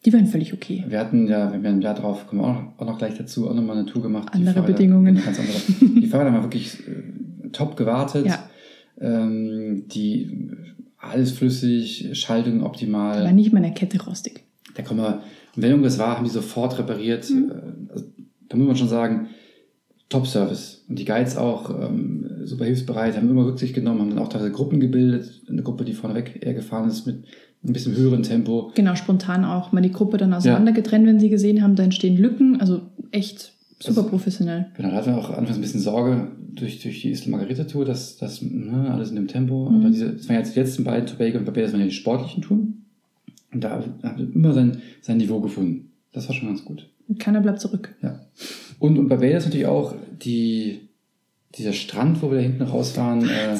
[0.06, 0.86] Die waren völlig okay.
[0.88, 3.15] Wir hatten ja, wenn wir ein Jahr drauf kommen, wir auch noch, auch noch gleich
[3.17, 4.30] dazu, auch nochmal eine Tour gemacht.
[4.34, 5.15] Die Andere Fahrräder- Bedingungen.
[5.23, 5.58] Ganz andere.
[6.01, 8.25] Die Fahrräder haben wirklich äh, top gewartet.
[8.25, 8.49] Ja.
[8.99, 10.49] Ähm, die,
[10.97, 13.21] alles flüssig, Schaltung optimal.
[13.21, 14.43] Aber nicht mal eine Kette rostig.
[14.75, 15.21] Da kommen wir,
[15.56, 17.30] und wenn irgendwas war, haben die sofort repariert.
[17.30, 17.51] Mhm.
[17.51, 18.06] Äh, Also,
[18.49, 19.27] da muss man schon sagen,
[20.10, 20.86] Top-Service.
[20.88, 24.52] Und die Guides auch ähm, super hilfsbereit, haben immer Rücksicht genommen, haben dann auch teilweise
[24.52, 25.41] Gruppen gebildet.
[25.50, 27.24] Eine Gruppe, die vorneweg eher gefahren ist mit
[27.63, 28.72] ein bisschen höherem Tempo.
[28.76, 32.15] Genau, spontan auch mal die Gruppe dann auseinander getrennt, wenn sie gesehen haben, da entstehen
[32.17, 32.62] Lücken.
[32.62, 34.67] Also echt super Das- professionell.
[34.78, 37.84] Genau, da hatten wir auch anfangs ein bisschen Sorge durch, durch die Isla Margarita Tour,
[37.84, 39.70] dass das ne, alles in dem Tempo.
[39.70, 39.76] Mhm.
[39.82, 42.41] Aber diese, das waren jetzt die letzten beiden Tobago und Barbados waren ja die sportlichen
[42.43, 42.86] Touren.
[43.54, 45.91] Und da haben wir immer sein, sein Niveau gefunden.
[46.13, 46.88] Das war schon ganz gut.
[47.08, 47.96] Und keiner bleibt zurück.
[48.02, 48.20] Ja.
[48.80, 50.82] Und, und Barbados natürlich auch die,
[51.58, 53.56] dieser Strand, wo wir da hinten rausfahren, äh.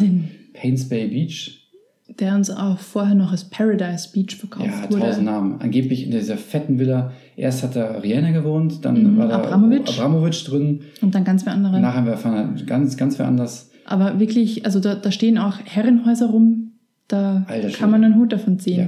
[0.54, 1.64] Pains Bay Beach.
[2.20, 5.02] Der uns auch vorher noch als Paradise Beach verkauft Ja, wurde.
[5.02, 5.60] tausend Namen.
[5.60, 7.12] Angeblich in dieser fetten Villa.
[7.36, 9.90] Erst hat da Rihanna gewohnt, dann Mhm, war da Abramovic.
[9.90, 10.82] Abramovic drin.
[11.02, 11.80] Und dann ganz wer andere.
[11.80, 13.70] Nachher wir fahren ganz, ganz wer anders.
[13.86, 16.72] Aber wirklich, also da, da stehen auch Herrenhäuser rum.
[17.08, 18.80] Da Alter kann man einen Hut davon ziehen.
[18.80, 18.88] Ja.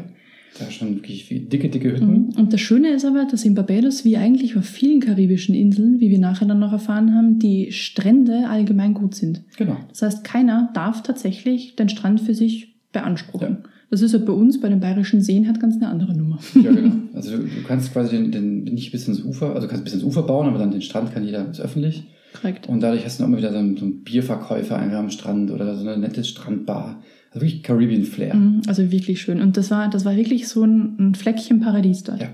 [0.58, 2.08] Da schon wirklich dicke, dicke Hütten.
[2.08, 2.30] Mhm.
[2.38, 6.10] Und das Schöne ist aber, dass in Barbados, wie eigentlich auf vielen karibischen Inseln, wie
[6.10, 9.44] wir nachher dann noch erfahren haben, die Strände allgemein gut sind.
[9.58, 9.78] Genau.
[9.90, 13.60] Das heißt, keiner darf tatsächlich den Strand für sich beanspruchen.
[13.92, 16.40] Das ist ja bei uns, bei den bayerischen Seen, hat ganz eine andere Nummer.
[16.56, 16.96] Ja, genau.
[17.14, 19.94] Also du, du kannst quasi den, den nicht bis ins Ufer, also du kannst bis
[19.94, 22.04] ins Ufer bauen, aber dann den Strand kann jeder, ist öffentlich.
[22.34, 22.70] Korrekt.
[22.70, 25.52] Und dadurch hast du auch immer wieder so einen, so einen Bierverkäufer einfach am Strand
[25.52, 27.02] oder so eine nette Strandbar.
[27.32, 28.36] Also wirklich Caribbean Flair.
[28.36, 29.42] Mhm, Also wirklich schön.
[29.42, 32.22] Und das war, das war wirklich so ein, ein Fleckchen Paradies dort.
[32.22, 32.30] Ja.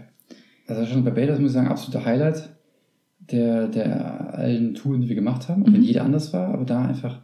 [0.67, 2.49] Also schon Barbados muss ich sagen, absoluter Highlight
[3.31, 5.83] der, der allen Touren, die wir gemacht haben, auch wenn Mhm.
[5.83, 7.21] jeder anders war, aber da einfach,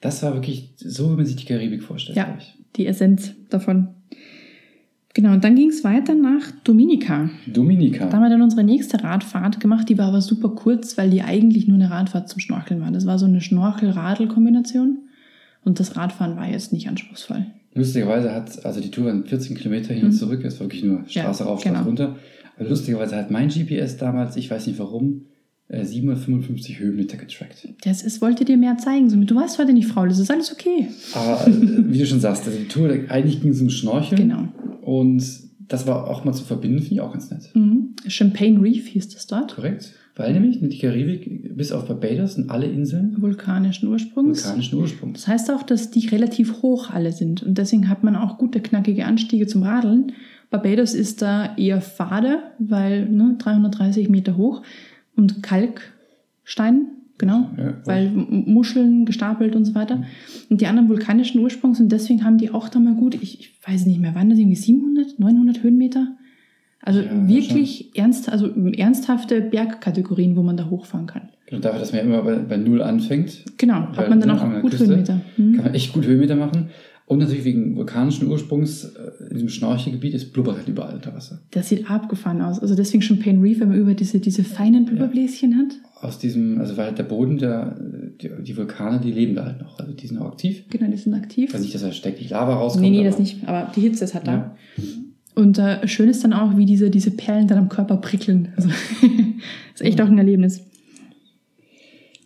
[0.00, 2.24] das war wirklich so, wie man sich die Karibik vorstellt, Ja.
[2.24, 2.54] glaube ich.
[2.76, 3.88] Die Essenz davon.
[5.14, 7.28] Genau, und dann ging es weiter nach Dominica.
[7.46, 8.06] Dominika.
[8.06, 11.20] Da haben wir dann unsere nächste Radfahrt gemacht, die war aber super kurz, weil die
[11.22, 12.90] eigentlich nur eine Radfahrt zum Schnorcheln war.
[12.92, 14.98] Das war so eine Schnorchel-Radl-Kombination.
[15.64, 17.46] Und das Radfahren war jetzt nicht anspruchsvoll.
[17.74, 20.16] Lustigerweise hat, also die Tour waren 14 Kilometer hin und Mhm.
[20.16, 21.84] zurück, es war wirklich nur Straße Ja, rauf, Straße genau.
[21.86, 22.16] runter.
[22.58, 25.22] Aber lustigerweise hat mein GPS damals, ich weiß nicht warum,
[25.68, 27.66] äh, 755 Höhenmeter getrackt.
[27.84, 29.08] Das ist, wollte dir mehr zeigen.
[29.08, 30.88] So, du warst heute nicht faul, das ist alles okay.
[31.14, 31.52] Aber äh,
[31.92, 34.20] wie du schon sagst, also die Tour, eigentlich ging es um Schnorcheln.
[34.28, 34.48] Genau.
[34.82, 35.22] Und
[35.68, 37.48] das war auch mal zu verbinden, finde ich auch ganz nett.
[37.54, 37.94] Mhm.
[38.06, 39.54] Champagne Reef hieß das dort.
[39.54, 39.92] Korrekt.
[40.14, 44.44] Weil nämlich die Karibik, bis auf Barbados, sind alle Inseln Vulkanischen Ursprungs.
[44.44, 45.20] vulkanischen Ursprungs.
[45.20, 47.42] Das heißt auch, dass die relativ hoch alle sind.
[47.42, 50.12] Und deswegen hat man auch gute, knackige Anstiege zum Radeln.
[50.50, 54.62] Barbados ist da eher fade, weil ne, 330 Meter hoch
[55.16, 60.02] und Kalkstein, genau, Ja, weil Muscheln gestapelt und so weiter.
[60.50, 63.58] Und die anderen vulkanischen Ursprungs und deswegen haben die auch da mal gut, ich, ich
[63.66, 66.16] weiß nicht mehr, wann das irgendwie 700, 900 Höhenmeter?
[66.82, 71.28] Also Ja, wirklich ernst, also ernsthafte Bergkategorien, wo man da hochfahren kann.
[71.50, 74.42] Und dafür, dass man ja immer bei, bei Null anfängt, Genau, hat man dann ne,
[74.42, 75.20] auch gut Küste Höhenmeter.
[75.36, 75.54] Mhm.
[75.54, 76.70] kann man echt gut Höhenmeter machen.
[77.06, 81.40] Und natürlich wegen vulkanischen Ursprungs, äh, in diesem Schnorchelgebiet, es blubbert halt überall unter Wasser.
[81.50, 82.58] Das sieht abgefahren aus.
[82.58, 85.74] Also deswegen Champagne Reef, wenn man über diese, diese feinen Blubberbläschen hat.
[86.00, 87.76] Aus diesem, also weil halt der Boden, der,
[88.20, 89.78] die, die Vulkane, die leben da halt noch.
[89.78, 90.64] Also die sind auch aktiv.
[90.70, 91.50] Genau, die sind aktiv.
[91.50, 92.82] Ich weiß nicht, dass da ständig Lava rauskommt.
[92.82, 93.46] nee, nee, das nicht.
[93.46, 94.56] Aber die Hitze ist halt da.
[95.34, 98.52] Und äh, schön ist dann auch, wie diese, diese Perlen dann am Körper prickeln.
[98.56, 98.68] Also,
[99.74, 100.62] ist echt auch ein Erlebnis.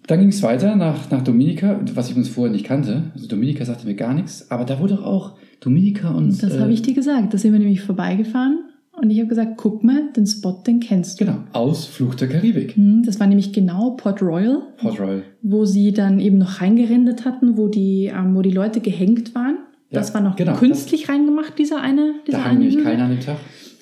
[0.07, 3.11] Dann ging es weiter nach, nach Dominika, was ich uns vorher nicht kannte.
[3.15, 6.41] Also Dominika sagte mir gar nichts, aber da wurde auch Dominika und.
[6.43, 7.35] Das äh, habe ich dir gesagt.
[7.35, 8.61] Da sind wir nämlich vorbeigefahren.
[8.93, 11.27] Und ich habe gesagt, guck mal, den Spot, den kennst du.
[11.27, 12.77] Genau, Ausflug der Karibik.
[12.77, 15.23] Hm, Das war nämlich genau Port Royal, Port Royal.
[15.43, 19.59] wo sie dann eben noch reingerendert hatten, wo die, ähm, wo die Leute gehängt waren.
[19.91, 23.05] Das Ja, war noch genau, künstlich reingemacht, dieser eine, dieser Da haben eine nämlich keiner
[23.05, 23.37] an dem Tag.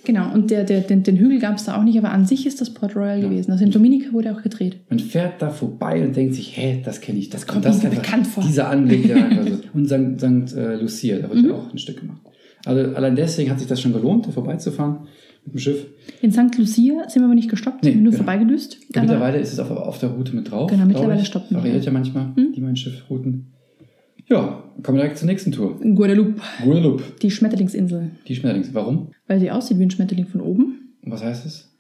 [0.07, 2.47] Genau, und der, der, den, den Hügel gab es da auch nicht, aber an sich
[2.47, 3.29] ist das Port Royal Ja.
[3.29, 3.51] gewesen.
[3.53, 4.77] Also in Dominica wurde auch gedreht.
[4.91, 7.31] Man fährt da vorbei und denkt sich, hä, das kenne ich.
[7.31, 8.45] Das, kommt das mir bekannt vor.
[8.45, 9.17] Dieser Anblick, der.
[9.73, 10.21] Und St.
[10.21, 10.57] St.
[10.59, 11.49] äh, Lucia, da wird Mhm.
[11.49, 12.21] ja auch ein Stück gemacht.
[12.67, 15.07] Also allein deswegen hat sich das schon gelohnt, da vorbeizufahren
[15.47, 15.87] mit dem Schiff.
[16.21, 16.57] In St.
[16.59, 18.25] Lucia sind wir aber nicht gestoppt, Nee, sind wir nur genau.
[18.25, 18.79] vorbeigedüst.
[18.95, 20.71] Ja, mittlerweile ist es auf, auf der Route mit drauf.
[20.71, 21.63] Genau, mittlerweile stoppen wir.
[21.63, 22.53] Variiert ja manchmal, Hm?
[22.55, 23.54] die meinen Schiffrouten.
[24.29, 25.79] Ja, kommen wir direkt zur nächsten Tour.
[25.81, 27.03] Guadeloupe, Guadeloupe.
[27.21, 28.11] die Schmetterlingsinsel.
[28.27, 28.73] Die Schmetterlings.
[28.73, 29.09] Warum?
[29.27, 30.95] Weil sie aussieht wie ein Schmetterling von oben.
[31.03, 31.71] Und was heißt das?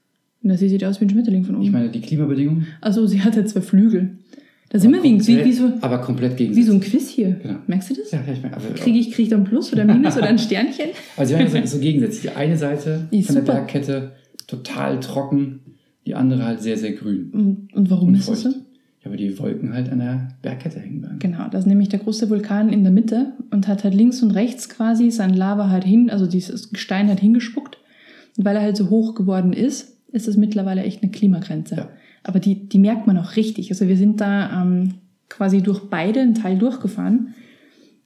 [0.42, 1.64] Na, sie sieht aus wie ein Schmetterling von oben.
[1.64, 2.66] Ich meine, die Klimabedingungen.
[2.80, 4.18] also sie hat ja zwei Flügel.
[4.68, 6.66] Da sind wir wie, wie, wie, so, Aber komplett wie gegensätzlich.
[6.66, 7.36] so ein Quiz hier.
[7.42, 7.58] Genau.
[7.66, 8.10] Merkst du das?
[8.10, 10.16] Ja, ja, ich meine, also, Kriege ich, krieg ich da ein Plus oder ein Minus
[10.16, 10.86] oder ein Sternchen?
[11.16, 12.22] also wir haben so, gegensätzlich.
[12.32, 13.54] Die eine Seite Die ist von der super.
[13.58, 14.12] Bergkette
[14.48, 15.60] total trocken,
[16.06, 17.30] die andere halt sehr, sehr grün.
[17.32, 18.50] Und, und warum und ist das so?
[19.10, 21.18] Weil die Wolken halt an der Bergkette hängen bleiben.
[21.18, 24.30] Genau, das ist nämlich der große Vulkan in der Mitte und hat halt links und
[24.30, 27.78] rechts quasi sein Lava halt hin, also dieses Gestein hat hingespuckt.
[28.36, 31.76] Und weil er halt so hoch geworden ist, ist es mittlerweile echt eine Klimagrenze.
[31.76, 31.88] Ja.
[32.22, 33.70] Aber die, die merkt man auch richtig.
[33.70, 34.94] Also wir sind da ähm,
[35.28, 37.34] quasi durch beide einen Teil durchgefahren.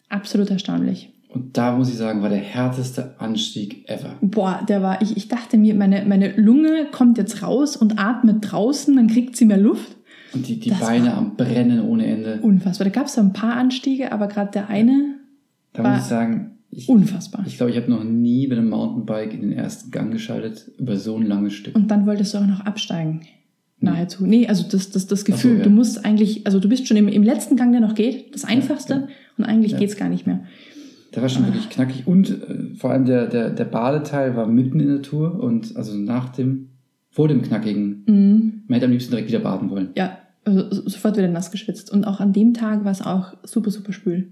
[0.09, 1.13] Absolut erstaunlich.
[1.29, 4.17] Und da muss ich sagen, war der härteste Anstieg ever.
[4.23, 8.39] Boah, der war, ich, ich dachte mir, meine, meine Lunge kommt jetzt raus und atmet
[8.41, 9.98] draußen, dann kriegt sie mehr Luft.
[10.35, 12.41] Und die, die Das Beine am Brennen ohne Ende.
[12.43, 12.85] Unfassbar.
[12.87, 15.15] Da gab es so ein paar Anstiege, aber gerade der eine,
[15.73, 17.45] Da war- muss ich sagen, ich, unfassbar.
[17.47, 20.97] ich glaube, ich habe noch nie mit einem Mountainbike in den ersten Gang geschaltet über
[20.97, 21.75] so ein langes Stück.
[21.75, 23.23] Und dann wolltest du auch noch absteigen.
[23.81, 24.27] Nahezu.
[24.27, 25.63] Nee, also das, das, das Ach so, Gefühl, ja.
[25.65, 28.45] du musst eigentlich, also du bist schon im, im letzten Gang, der noch geht, das
[28.45, 29.09] einfachste, ja.
[29.39, 29.79] und eigentlich Ja.
[29.79, 30.41] geht's gar nicht mehr.
[31.15, 34.79] Der war schon wirklich knackig und äh, vor allem der, der, der Badeteil war mitten
[34.81, 36.68] in der Tour und also nach dem,
[37.19, 38.63] vor dem knackigen, Mhm.
[38.69, 39.89] man hätte am liebsten direkt wieder baden wollen.
[39.97, 41.91] Ja, also so- sofort wieder nass geschwitzt.
[41.91, 44.29] Und auch an dem Tag war es auch super, super spül.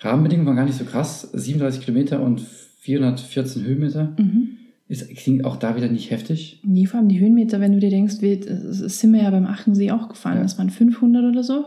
[0.00, 4.14] Rahmenbedingungen waren gar nicht so krass, 37 Kilometer und 414 Höhenmeter.
[4.18, 4.48] Mhm.
[4.88, 6.60] Ist, klingt auch da wieder nicht heftig.
[6.64, 9.90] Nee, vor allem die Höhenmeter, wenn du dir denkst, wir, sind wir ja beim Achensee
[9.90, 10.42] auch gefahren, Ja.
[10.42, 11.66] das waren 500 oder so.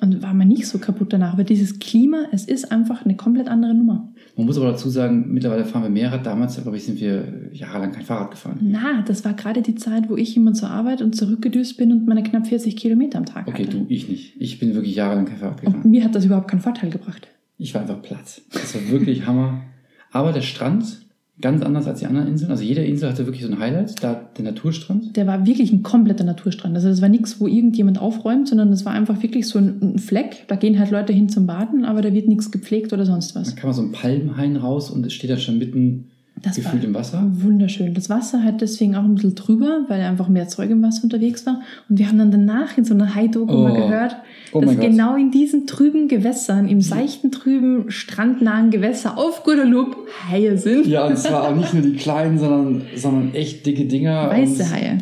[0.00, 1.34] Und war man nicht so kaputt danach.
[1.34, 4.12] Aber dieses Klima, es ist einfach eine komplett andere Nummer.
[4.36, 6.26] Man muss aber dazu sagen, mittlerweile fahren wir mehr Rad.
[6.26, 8.58] Damals, glaube ich, sind wir jahrelang kein Fahrrad gefahren.
[8.60, 12.06] Na, das war gerade die Zeit, wo ich immer zur Arbeit und zurückgedüst bin und
[12.08, 13.78] meine knapp 40 Kilometer am Tag Okay, hatte.
[13.78, 14.34] du, ich nicht.
[14.40, 15.90] Ich bin wirklich jahrelang kein Fahrrad Und gefahren.
[15.90, 17.28] mir hat das überhaupt keinen Vorteil gebracht.
[17.56, 18.42] Ich war einfach platt.
[18.52, 19.62] Das war wirklich Hammer.
[20.10, 21.03] Aber der Strand,
[21.40, 22.50] ganz anders als die anderen Inseln.
[22.50, 24.02] Also jede Insel hatte wirklich so ein Highlight.
[24.02, 25.16] Da der Naturstrand.
[25.16, 26.74] Der war wirklich ein kompletter Naturstrand.
[26.76, 29.98] Also das war nichts, wo irgendjemand aufräumt, sondern das war einfach wirklich so ein, ein
[29.98, 30.44] Fleck.
[30.48, 33.40] Da gehen halt Leute hin zum Baden, aber da wird nichts gepflegt oder sonst Da
[33.40, 33.56] was.
[33.56, 36.10] kann man so einen Palmhain raus und es steht dann schon mitten
[36.44, 37.22] Das gefühlt im Wasser.
[37.32, 37.94] wunderschön.
[37.94, 41.46] Das Wasser hat deswegen auch ein bisschen drüber, weil einfach mehr Zeug im Wasser unterwegs
[41.46, 41.60] war.
[41.88, 43.62] Und wir haben dann danach in so einer High-Doku Oh.
[43.62, 44.16] mal gehört,
[44.52, 44.80] Oh dass Gott.
[44.80, 49.96] genau in diesen trüben Gewässern, im seichten, trüben, strandnahen Gewässer auf Guadeloupe
[50.30, 50.86] Haie sind.
[50.86, 54.28] Ja, und zwar auch nicht nur die kleinen, sondern, sondern echt dicke Dinger.
[54.30, 54.98] Weiße Haie.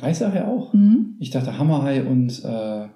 [0.00, 0.72] Weiße Haie auch?
[0.72, 1.16] Mhm.
[1.18, 2.86] Ich dachte Hammerhai und, äh,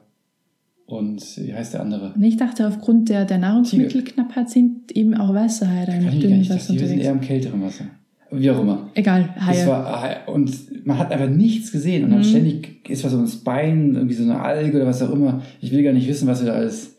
[0.90, 2.12] und wie heißt der andere?
[2.14, 6.40] Und ich dachte, aufgrund der, der Nahrungsmittelknappheit sind eben auch weiße Haie da im dünnen.
[6.40, 7.04] Wasser dachte, wir sind unterwegs.
[7.04, 7.84] eher im kälteren Wasser.
[8.32, 8.90] Wie auch immer.
[8.94, 9.66] Egal, Es Haie.
[9.66, 12.04] war, und man hat einfach nichts gesehen.
[12.04, 12.24] Und dann Mhm.
[12.24, 15.42] ständig ist was ums Bein, irgendwie so eine Alge oder was auch immer.
[15.60, 16.94] Ich will gar nicht wissen, was wir da alles.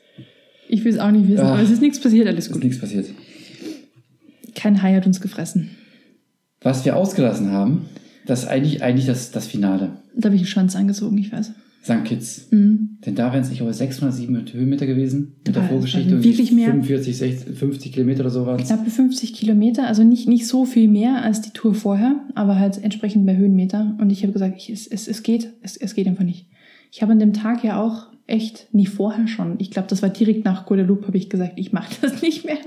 [0.68, 1.54] Ich will es auch nicht wissen, Ah.
[1.54, 2.64] aber es ist nichts passiert, alles Ist gut.
[2.64, 3.06] nichts passiert.
[4.56, 5.72] Kein Hai hat uns gefressen.
[6.62, 7.86] Was wir ausgelassen haben,
[8.26, 9.90] das ist eigentlich, eigentlich das, das Finale.
[10.16, 11.52] Da habe ich einen Schwanz angezogen, ich weiß.
[11.84, 12.04] St.
[12.04, 12.48] Kitts.
[12.52, 12.98] Mhm.
[13.06, 15.36] Denn da wären es, ich glaube, 600, 700 Höhenmeter gewesen.
[15.46, 16.24] Mit der Vorgeschichte.
[16.24, 16.68] wirklich mehr.
[16.68, 18.58] 45, 60, 50 Kilometer oder so waren.
[18.58, 22.84] Knappe 50 Kilometer, also nicht, nicht so viel mehr als die Tour vorher, aber halt
[22.84, 23.98] entsprechend mehr Höhenmeter.
[24.00, 26.48] Und ich habe gesagt, ich, es, es, es geht, es, es geht einfach nicht.
[26.92, 30.10] Ich habe an dem Tag ja auch echt, nie vorher schon, ich glaube, das war
[30.10, 32.58] direkt nach Guadeloupe, habe ich gesagt, ich mache das nicht mehr.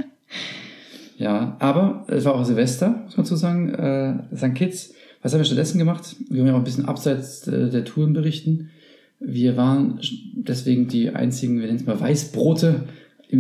[1.17, 3.73] Ja, aber es war auch Silvester, muss man dazu sagen.
[3.73, 4.55] Äh, St.
[4.55, 4.93] Kitts.
[5.23, 6.17] Was haben wir stattdessen gemacht?
[6.29, 8.71] Wir haben ja auch ein bisschen abseits äh, der Touren berichten.
[9.27, 10.01] Wir waren
[10.35, 12.85] deswegen die einzigen, wir nennen es mal Weißbrote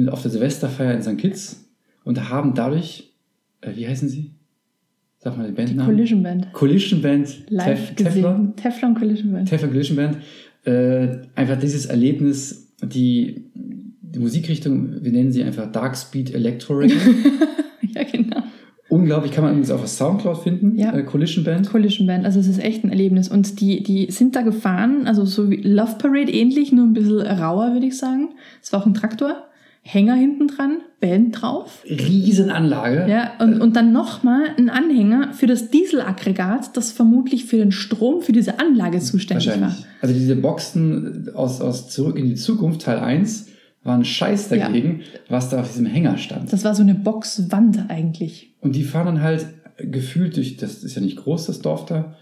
[0.09, 1.19] auf der Silvesterfeier in St.
[1.19, 1.69] Kitts
[2.05, 3.13] und haben dadurch,
[3.61, 4.31] äh, wie heißen sie?
[5.19, 5.95] Sag mal den Die Bandnamen.
[5.95, 6.53] Collision Band.
[6.53, 7.45] Collision Band.
[7.49, 8.57] Live Tef- Teflon.
[8.57, 9.49] Teflon Collision Band.
[9.49, 10.19] Teflon Collision Band.
[10.65, 16.95] Äh, einfach dieses Erlebnis, die, die Musikrichtung, wir nennen sie einfach Dark Speed Electro Reggae.
[18.95, 20.79] Unglaublich, kann man übrigens auf der Soundcloud finden.
[20.79, 20.95] Ja.
[20.95, 21.69] Äh, Collision Band.
[21.69, 23.29] Collision Band, also es ist echt ein Erlebnis.
[23.29, 27.21] Und die, die sind da gefahren, also so wie Love Parade ähnlich, nur ein bisschen
[27.23, 28.35] rauer, würde ich sagen.
[28.63, 29.49] Es war auch ein Traktor,
[29.83, 31.85] Hänger hinten dran, Band drauf.
[31.91, 33.11] Riesenanlage.
[33.11, 38.23] Ja, und, und dann nochmal ein Anhänger für das Dieselaggregat, das vermutlich für den Strom
[38.23, 39.75] für diese Anlage zuständig war.
[40.03, 43.49] Also diese Boxen aus, aus Zurück in die Zukunft, Teil 1,
[43.85, 44.67] waren scheiß Ja.
[44.67, 46.53] dagegen, was da auf diesem Hänger stand.
[46.53, 48.55] Das war so eine Boxwand eigentlich.
[48.61, 49.47] Und die fahren dann halt
[49.79, 52.17] gefühlt durch, das ist ja nicht groß, das Dorf da,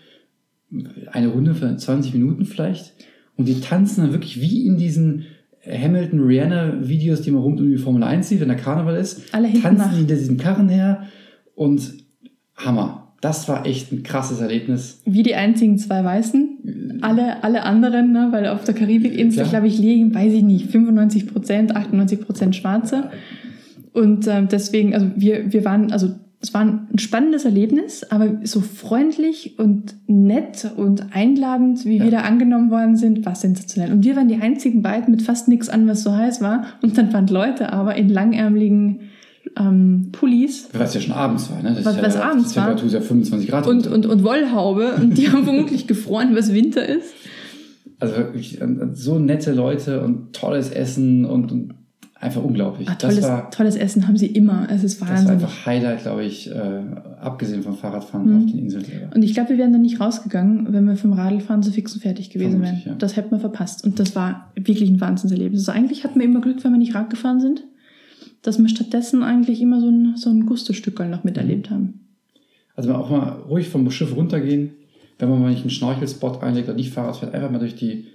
[1.11, 2.94] eine Runde für 20 Minuten vielleicht.
[3.37, 5.25] Und die tanzen dann wirklich wie in diesen
[5.64, 9.33] Hamilton Rihanna Videos, die man rund um die Formel 1 sieht, wenn der Karneval ist.
[9.33, 9.90] Alle tanzen nach.
[9.92, 11.07] die hinter diesem Karren her
[11.55, 11.92] und
[12.57, 13.02] Hammer.
[13.23, 15.01] Das war echt ein krasses Erlebnis.
[15.07, 16.99] Wie die einzigen zwei Weißen.
[17.03, 21.29] alle, alle anderen, ne, weil auf der Karibikinsel, glaube ich, liegen, weiß ich nicht, 95
[21.33, 23.11] Prozent, 98 Prozent Schwarze.
[23.93, 28.61] Und ähm, deswegen, also wir, wir waren, also es war ein spannendes Erlebnis, aber so
[28.61, 32.05] freundlich und nett und einladend, wie Ja.
[32.05, 33.93] wir da angenommen worden sind, war sensationell.
[33.93, 36.65] Und wir waren die einzigen beiden mit fast nichts an, was so heiß war.
[36.83, 38.99] Und dann waren Leute aber in langärmeligen
[39.59, 41.75] ähm, Pullis Was ja schon abends war, ne?
[41.75, 43.67] Das Was- ist was ja, abends die Temperatur ist ja 25 Grad.
[43.67, 44.95] und, und, und Wollhaube.
[45.01, 47.12] Und die haben vermutlich gefroren, was Winter ist.
[48.01, 51.75] also wirklich äh, so nette Leute und tolles Essen und, und
[52.19, 52.88] einfach unglaublich.
[52.88, 54.69] Ah, tolles, war, tolles Essen haben sie immer.
[54.71, 55.31] Es ist das war Wahnsinn.
[55.33, 56.55] einfach Highlight, glaube ich, äh,
[57.21, 58.37] abgesehen vom Fahrradfahren Mhm.
[58.45, 59.15] auf den Inseln selber.
[59.15, 62.01] Und ich glaube, wir wären da nicht rausgegangen, wenn wir vom Radlfahren so fix und
[62.01, 62.81] fertig gewesen wären.
[62.87, 62.95] Ja.
[62.95, 63.85] Das hätten wir verpasst.
[63.85, 65.69] Und das war wirklich ein Wahnsinnserlebnis.
[65.69, 67.65] Also eigentlich hatten wir immer Glück, wenn wir nicht Rad gefahren sind,
[68.43, 72.01] dass wir stattdessen eigentlich immer so ein, so ein Gusto-Stückerl noch miterlebt haben.
[72.75, 74.73] Also auch mal ruhig vom Schiff runtergehen,
[75.19, 78.07] wenn man mal nicht einen Schnorchelspot einlegt oder nicht Fahrrad fährt, einfach mal durch die,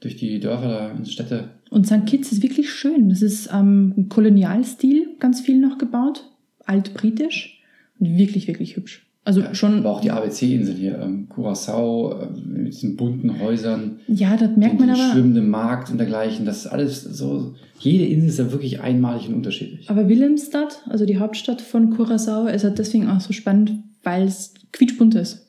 [0.00, 1.50] durch die Dörfer da in Städte.
[1.70, 2.06] Und St.
[2.06, 3.08] Kitts ist wirklich schön.
[3.08, 6.30] Das ist ähm, im Kolonialstil ganz viel noch gebaut,
[6.64, 7.60] altbritisch
[7.98, 9.06] und wirklich, wirklich hübsch.
[9.26, 14.00] Also Ja, schon, Aber auch die ABC-Inseln hier, ähm, Curacao, äh, mit diesen bunten Häusern,
[14.06, 15.12] ja, das merkt den, man aber.
[15.12, 16.44] schwimmenden Markt und dergleichen.
[16.44, 19.88] Das ist alles so, jede Insel ist ja wirklich einmalig und unterschiedlich.
[19.88, 24.52] Aber Wilhelmstad, also die Hauptstadt von Curacao, ist halt deswegen auch so spannend, weil es
[24.72, 25.46] quietschbunt ist.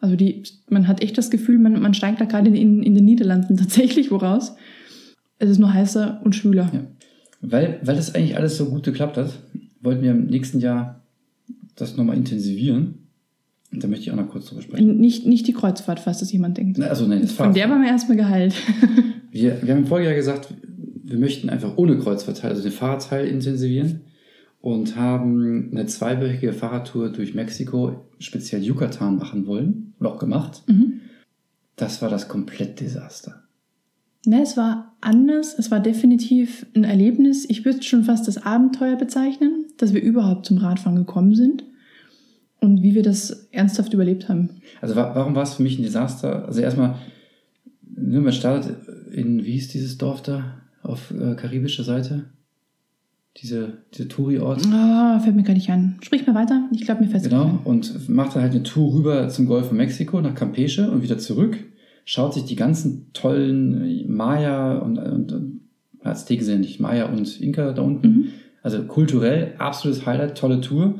[0.00, 2.94] Also die, man hat echt das Gefühl, man, man steigt da gerade in, in, in
[2.96, 4.56] den Niederlanden tatsächlich woraus.
[5.38, 6.70] Es ist nur heißer und schwüler.
[6.72, 6.80] Ja.
[7.40, 9.30] Weil, weil das eigentlich alles so gut geklappt hat,
[9.80, 11.02] wollten wir im nächsten Jahr
[11.76, 13.01] das nochmal intensivieren.
[13.72, 14.98] Und da möchte ich auch noch kurz drüber sprechen.
[14.98, 16.80] Nicht, nicht die Kreuzfahrt, falls das jemand denkt.
[16.80, 18.54] Also nein, das Von der waren wir erstmal geheilt.
[19.34, 20.52] Wir, wir haben im Vorjahr gesagt,
[21.02, 24.02] wir möchten einfach ohne Kreuzfahrtteil, also den Fahrradteil intensivieren
[24.60, 30.64] und haben eine zweiwöchige Fahrradtour durch Mexiko, speziell Yucatan, machen wollen und auch gemacht.
[30.66, 31.00] mhm.
[31.76, 33.44] Das war das Komplettdesaster.
[34.26, 35.58] Ne, es war anders.
[35.58, 37.46] Es war definitiv ein Erlebnis.
[37.48, 41.64] Ich würde schon fast das Abenteuer bezeichnen, dass wir überhaupt zum Radfahren gekommen sind
[42.62, 44.48] und wie wir das ernsthaft überlebt haben.
[44.80, 46.46] Also wa warum war es für mich ein Desaster?
[46.46, 46.94] Also erstmal,
[47.96, 48.76] ne, man startet
[49.12, 52.24] in, wie ist dieses Dorf da auf äh, karibischer Seite?
[53.38, 54.66] Diese, diese Touri-Ort.
[54.66, 55.96] Ah, fällt mir gar nicht an.
[56.02, 56.68] Sprich mal weiter.
[56.70, 59.68] Ich glaube, mir fällt es Genau, und macht dann halt eine Tour rüber zum Golf
[59.68, 61.58] von Mexiko nach Campeche und wieder zurück.
[62.04, 65.60] Schaut sich die ganzen tollen Maya und, und, und
[66.02, 68.06] Azteken sind nicht Maya und Inka da unten.
[68.06, 68.24] Mhm.
[68.62, 70.98] Also kulturell absolutes Highlight, tolle Tour.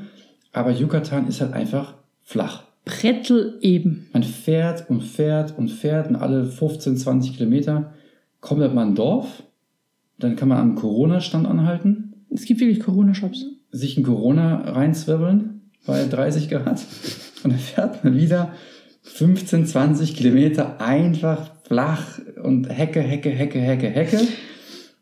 [0.52, 2.64] Aber Yucatan ist halt einfach flach.
[2.84, 4.08] Brettel eben.
[4.12, 7.92] Man fährt und fährt und fährt und alle 15, 20 Kilometer
[8.40, 9.42] kommt halt mal ein Dorf.
[10.18, 13.46] Dann kann man am Corona-Stand anhalten Es gibt wirklich Corona-Shops.
[13.70, 16.84] sich ein Corona reinzwirbeln bei 30 Grad
[17.42, 18.52] und dann fährt man wieder
[19.02, 24.20] 15, 20 Kilometer einfach flach und Hecke, Hecke, Hecke, Hecke, Hecke.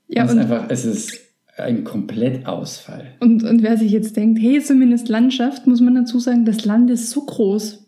[0.08, 1.20] Ja, und es ist und, einfach, es ist
[1.62, 3.12] ein Komplettausfall.
[3.20, 6.90] und, und wer sich jetzt denkt, hey, zumindest Landschaft, muss man dazu sagen, das Land
[6.90, 7.86] ist so groß,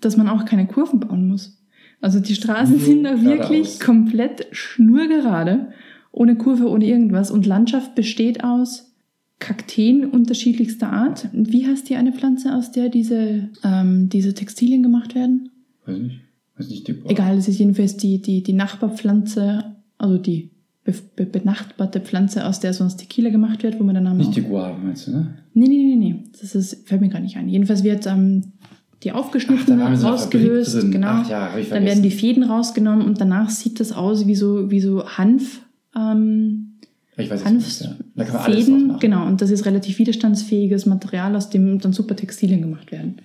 [0.00, 1.58] dass man auch keine Kurven bauen muss.
[2.00, 3.80] Also die Straßen Nur sind da wirklich geradeaus.
[3.80, 5.68] komplett schnurgerade,
[6.10, 7.30] ohne Kurve, ohne irgendwas.
[7.30, 8.92] Und Landschaft besteht aus
[9.38, 11.28] Kakteen unterschiedlichster Art.
[11.32, 15.50] Wie heißt die eine Pflanze, aus der diese, ähm, diese Textilien gemacht werden?
[15.86, 16.20] Weiß nicht.
[16.56, 20.50] Weiß nicht die, Egal, es ist jedenfalls die, die, die Nachbarpflanze, also die
[20.84, 24.36] be be benachbarte Pflanze, aus der sonst Tequila gemacht wird, wo man den Namen Nicht
[24.36, 25.34] die Guave, meinst du, ne?
[25.54, 26.24] Nee, nee, nee, nee.
[26.40, 27.48] Das ist, fällt mir gar nicht ein.
[27.48, 28.52] Jedenfalls wird ähm,
[29.02, 31.08] die Ach, aufgeschnitten, Fabrik rausgelöst, genau.
[31.08, 32.10] Ach ja, Dann werden die.
[32.10, 35.62] Fäden rausgenommen und danach sieht das aus wie so, wie so Hanf.
[35.96, 36.78] Ähm,
[37.16, 37.80] Ich weiß es Hanf, nicht.
[37.80, 37.96] Ja.
[38.16, 39.26] Da kann man alles drauf Fäden, genau.
[39.26, 43.16] Und das ist relativ widerstandsfähiges Material, aus dem dann super Textilien gemacht werden.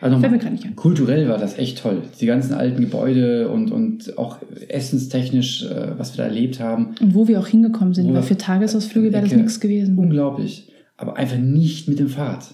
[0.00, 0.76] Also Fällt mir gar nicht an.
[0.76, 2.02] kulturell war das echt toll.
[2.20, 6.94] Die ganzen alten Gebäude und, und auch essenstechnisch, äh, was wir da erlebt haben.
[7.00, 9.98] Und wo wir auch hingekommen sind, weil für Tagesausflüge wäre das nichts gewesen.
[9.98, 10.72] Unglaublich.
[10.96, 12.46] Aber einfach nicht mit dem Fahrrad.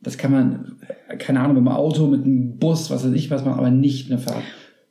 [0.00, 0.76] Das kann man,
[1.18, 4.08] keine Ahnung, mit dem Auto, mit dem Bus, was weiß ich was machen, aber nicht
[4.08, 4.44] mit dem Fahrrad.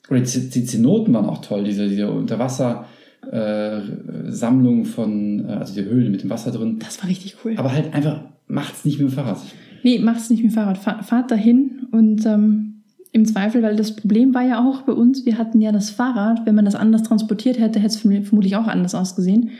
[0.09, 6.23] Oder die, Zenoten waren auch toll, diese, diese Unterwasser-Sammlung von, äh, also die Höhlen mit
[6.23, 6.79] dem Wasser drin.
[6.79, 7.53] Das war richtig cool.
[7.57, 9.39] Aber halt einfach, macht's nicht mit dem Fahrrad.
[9.85, 10.77] Nee, macht's nicht mit dem Fahrrad.
[10.79, 12.81] Fahr, fahrt dahin und ähm,
[13.11, 16.45] im Zweifel, weil das Problem war ja auch bei uns, wir hatten ja das Fahrrad,
[16.45, 19.51] wenn man das anders transportiert hätte, hätte es verm- vermutlich auch anders ausgesehen.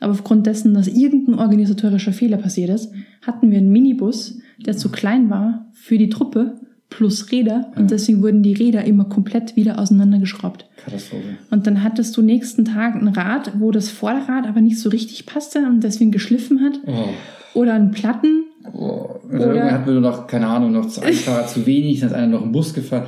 [0.00, 2.92] Aber aufgrund dessen, dass irgendein organisatorischer Fehler passiert ist,
[3.26, 6.60] hatten wir einen Minibus, der zu klein war für die Truppe
[6.90, 7.80] plus Räder Ja.
[7.80, 10.66] und deswegen wurden die Räder immer komplett wieder auseinandergeschraubt.
[10.84, 11.22] Katastrophe.
[11.50, 15.24] Und dann hattest du nächsten Tag ein Rad, wo das Vorderrad aber nicht so richtig
[15.26, 16.80] passte und deswegen geschliffen hat.
[16.86, 17.58] Oh.
[17.60, 21.48] Oder einen Platten, Und Oder- irgendwann hatten wir nur noch, keine Ahnung, noch ein Fahrrad
[21.50, 23.06] zu wenig, dann ist einer noch im Bus gefahren.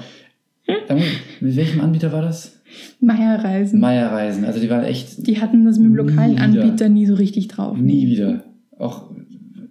[1.41, 2.61] mit welchem Anbieter war das?
[3.01, 3.81] Meierreisen.
[3.81, 4.45] Meierreisen.
[4.45, 6.39] Also die waren echt Die hatten das mit dem lokalen.
[6.39, 7.77] Anbieter nie so richtig drauf.
[7.77, 8.45] nie wieder.
[8.79, 9.11] Auch,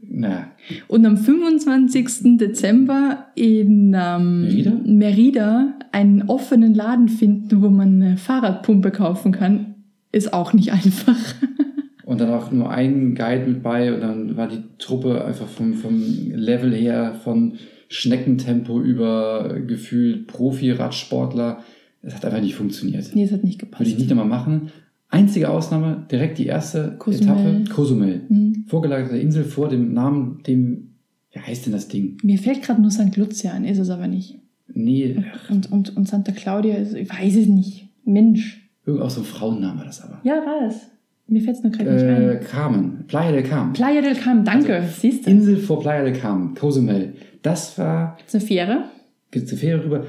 [0.04, 0.48] naja.
[0.88, 2.38] Und am 25.
[2.38, 4.72] Dezember in ähm, Merida?
[4.86, 9.76] Merida einen offenen Laden finden, wo man eine Fahrradpumpe kaufen kann,
[10.12, 11.18] ist auch nicht einfach.
[12.10, 15.76] Und dann auch nur ein Guide mit bei und dann war die Truppe einfach vom,
[15.76, 16.02] vom
[16.34, 17.54] Level her von
[17.88, 21.60] Schneckentempo über gefühlt Profi-Radsportler.
[22.02, 23.12] Es hat einfach nicht funktioniert.
[23.14, 23.82] nee, es hat nicht gepasst.
[23.82, 24.72] Würde ich nicht nochmal machen.
[25.10, 27.22] Einzige Ausnahme, direkt die erste Cozumel.
[27.22, 28.22] Etappe, Cozumel.
[28.28, 28.66] Hm.
[28.66, 30.96] Vorgelagerte Insel vor dem Namen, dem,
[31.32, 32.18] wie heißt denn das Ding?
[32.24, 33.16] Mir fällt gerade nur St.
[33.18, 34.40] Lucia ein, ist es aber nicht.
[34.74, 37.88] Nee, Und, und, und Santa Claudia, ist, ich weiß es nicht.
[38.04, 38.68] Mensch.
[38.88, 40.22] irgend auch so ein Frauennamen war das aber.
[40.24, 40.88] Ja, war es.
[41.30, 42.44] Mir fällt es nur gerade nicht Äh, ein.
[42.46, 43.74] Carmen, Playa del Carmen.
[43.74, 44.84] Playa del Carmen, danke.
[44.98, 45.30] Siehst du?
[45.32, 47.14] Insel vor Playa del Carmen, Cozumel.
[47.42, 48.84] Das war Ist eine Fähre.
[49.32, 50.06] geht zur Fähre rüber.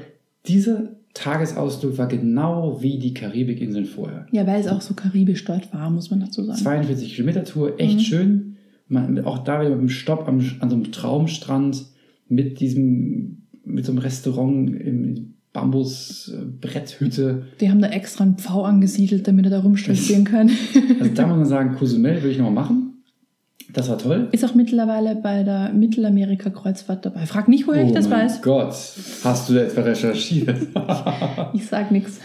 [0.47, 4.25] Dieser Tagesausflug war genau wie die Karibikinseln vorher.
[4.31, 6.57] Ja, weil es auch so karibisch dort war, muss man dazu sagen.
[6.57, 7.99] 42 Kilometer Tour, echt Mhm.
[7.99, 8.55] schön.
[8.87, 11.85] Man, auch da wieder mit einem Stopp am, an so einem Traumstrand
[12.27, 17.43] mit diesem, mit so einem Restaurant in Bambus-Bretthütte.
[17.59, 20.49] Die haben da extra einen Pfau angesiedelt, damit er da rumspazieren kann.
[20.99, 22.87] Also da muss man sagen, Cozumel würde ich nochmal machen.
[23.73, 24.27] Das war toll.
[24.31, 27.25] Ist auch mittlerweile bei der Mittelamerika-Kreuzfahrt dabei.
[27.25, 28.41] Frag nicht, woher ich das Oh mein weiß.
[28.41, 28.73] Gott,
[29.23, 30.67] hast du da etwa recherchiert?
[31.53, 32.19] Ich sag nichts.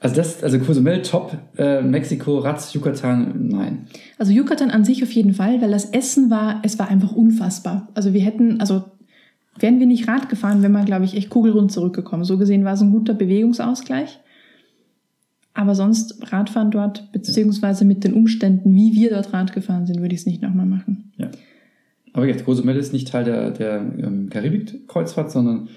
[0.00, 3.86] also das, also Cozumel top, äh, Mexiko, Ratz, Yucatan, nein.
[4.18, 7.88] Also Yucatan an sich auf jeden Fall, weil das Essen war, es war einfach unfassbar.
[7.94, 8.84] Also wir hätten, also
[9.60, 12.24] wären wir nicht Rad gefahren, wären wir, glaube ich, echt kugelrund zurückgekommen.
[12.24, 14.18] So gesehen war es ein guter Bewegungsausgleich.
[15.52, 20.14] Aber sonst Radfahren dort, beziehungsweise mit den Umständen, wie wir dort Rad gefahren sind, würde
[20.14, 21.12] ich es nicht nochmal machen.
[22.12, 25.68] Aber jetzt, Cozumel ist nicht Teil der, der ähm, Karibik-Kreuzfahrt, sondern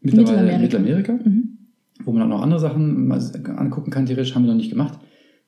[0.00, 1.12] mittlerweile Mittelamerika.
[1.12, 1.58] Mittelamerika, Mhm.
[2.04, 3.20] wo man auch noch andere Sachen mal
[3.56, 4.98] angucken kann, theoretisch haben wir noch nicht gemacht.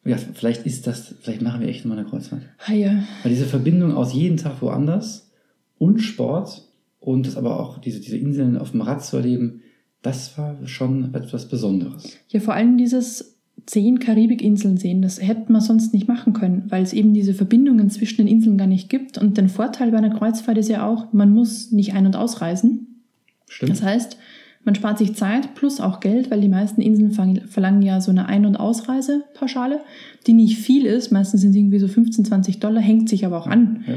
[0.05, 2.43] Ja, vielleicht ist das, vielleicht machen wir echt mal eine Kreuzfahrt.
[2.67, 5.31] Ah ja, Weil diese Verbindung aus jeden Tag woanders
[5.79, 6.64] und Sport
[7.05, 9.61] und das aber auch diese, diese Inseln auf dem Rad zu erleben,
[10.01, 12.17] das war schon etwas Besonderes.
[12.29, 13.37] Ja, vor allem dieses
[13.67, 17.91] zehn Karibikinseln sehen, das hätte man sonst nicht machen können, weil es eben diese Verbindungen
[17.91, 19.19] zwischen den Inseln gar nicht gibt.
[19.19, 23.03] Und der Vorteil bei einer Kreuzfahrt ist ja auch, man muss nicht ein- und ausreisen.
[23.49, 23.73] Stimmt?
[23.73, 24.19] Das heißt,
[24.65, 27.13] man spart sich Zeit plus auch Geld, weil die meisten Inseln
[27.47, 29.81] verlangen ja so eine Ein- und Ausreisepauschale,
[30.27, 31.13] die nicht viel ist.
[31.13, 33.85] Meistens sind es irgendwie so 15, 20 Dollar, hängt sich aber auch an.
[33.87, 33.95] Ja.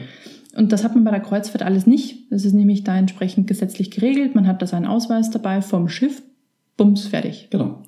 [0.58, 2.32] Und das hat man bei der Kreuzfahrt alles nicht.
[2.32, 4.34] Das ist nämlich da entsprechend gesetzlich geregelt.
[4.34, 6.24] Man hat da seinen Ausweis dabei vom Schiff.
[6.78, 7.50] Bums, fertig.
[7.52, 7.84] Genau.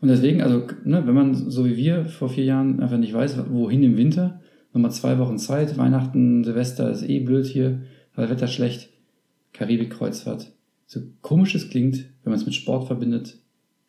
[0.00, 3.36] Und deswegen, also, ne, wenn man so wie wir vor vier Jahren einfach nicht weiß,
[3.50, 4.40] wohin im Winter,
[4.72, 7.82] nochmal zwei Wochen Zeit, Weihnachten, Silvester ist eh blöd hier,
[8.16, 8.88] weil Wetter schlecht,
[9.52, 10.50] Karibik-Kreuzfahrt.
[10.88, 13.38] So komisch es klingt, wenn man es mit Sport verbindet,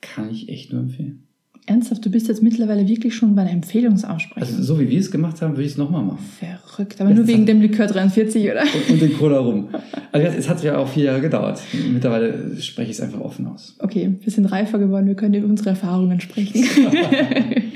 [0.02, 1.24] kann ich echt nur empfehlen.
[1.66, 4.42] Ernsthaft, du bist jetzt mittlerweile wirklich schon bei der Empfehlungsaussprechung.
[4.42, 6.20] Also, so wie wir es gemacht haben, würde ich es nochmal machen.
[6.40, 8.62] Verrückt, aber nur wegen dem Likör 43, oder?
[8.64, 9.70] Und, und den Cola rum.
[10.12, 11.62] Also, es hat ja auch vier Jahre gedauert.
[11.94, 13.76] Mittlerweile spreche ich es einfach offen aus.
[13.80, 16.66] Okay, wir sind reifer geworden, wir können über unsere Erfahrungen sprechen.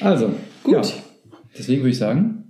[0.00, 0.30] Also,
[0.62, 0.74] Gut.
[0.74, 0.82] Ja,
[1.56, 2.44] deswegen würde ich sagen,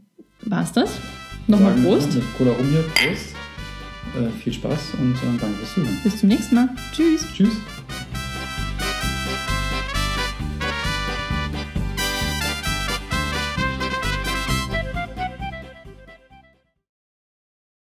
[0.45, 0.99] War's das?
[1.47, 2.15] Nochmal Prost.
[2.15, 3.35] Mit Cola rum hier, Prost.
[4.17, 5.99] Äh, viel Spaß und äh, danke fürs Zuhören.
[6.03, 6.69] Bis zum nächsten Mal.
[6.93, 7.27] Tschüss.
[7.35, 7.55] Tschüss.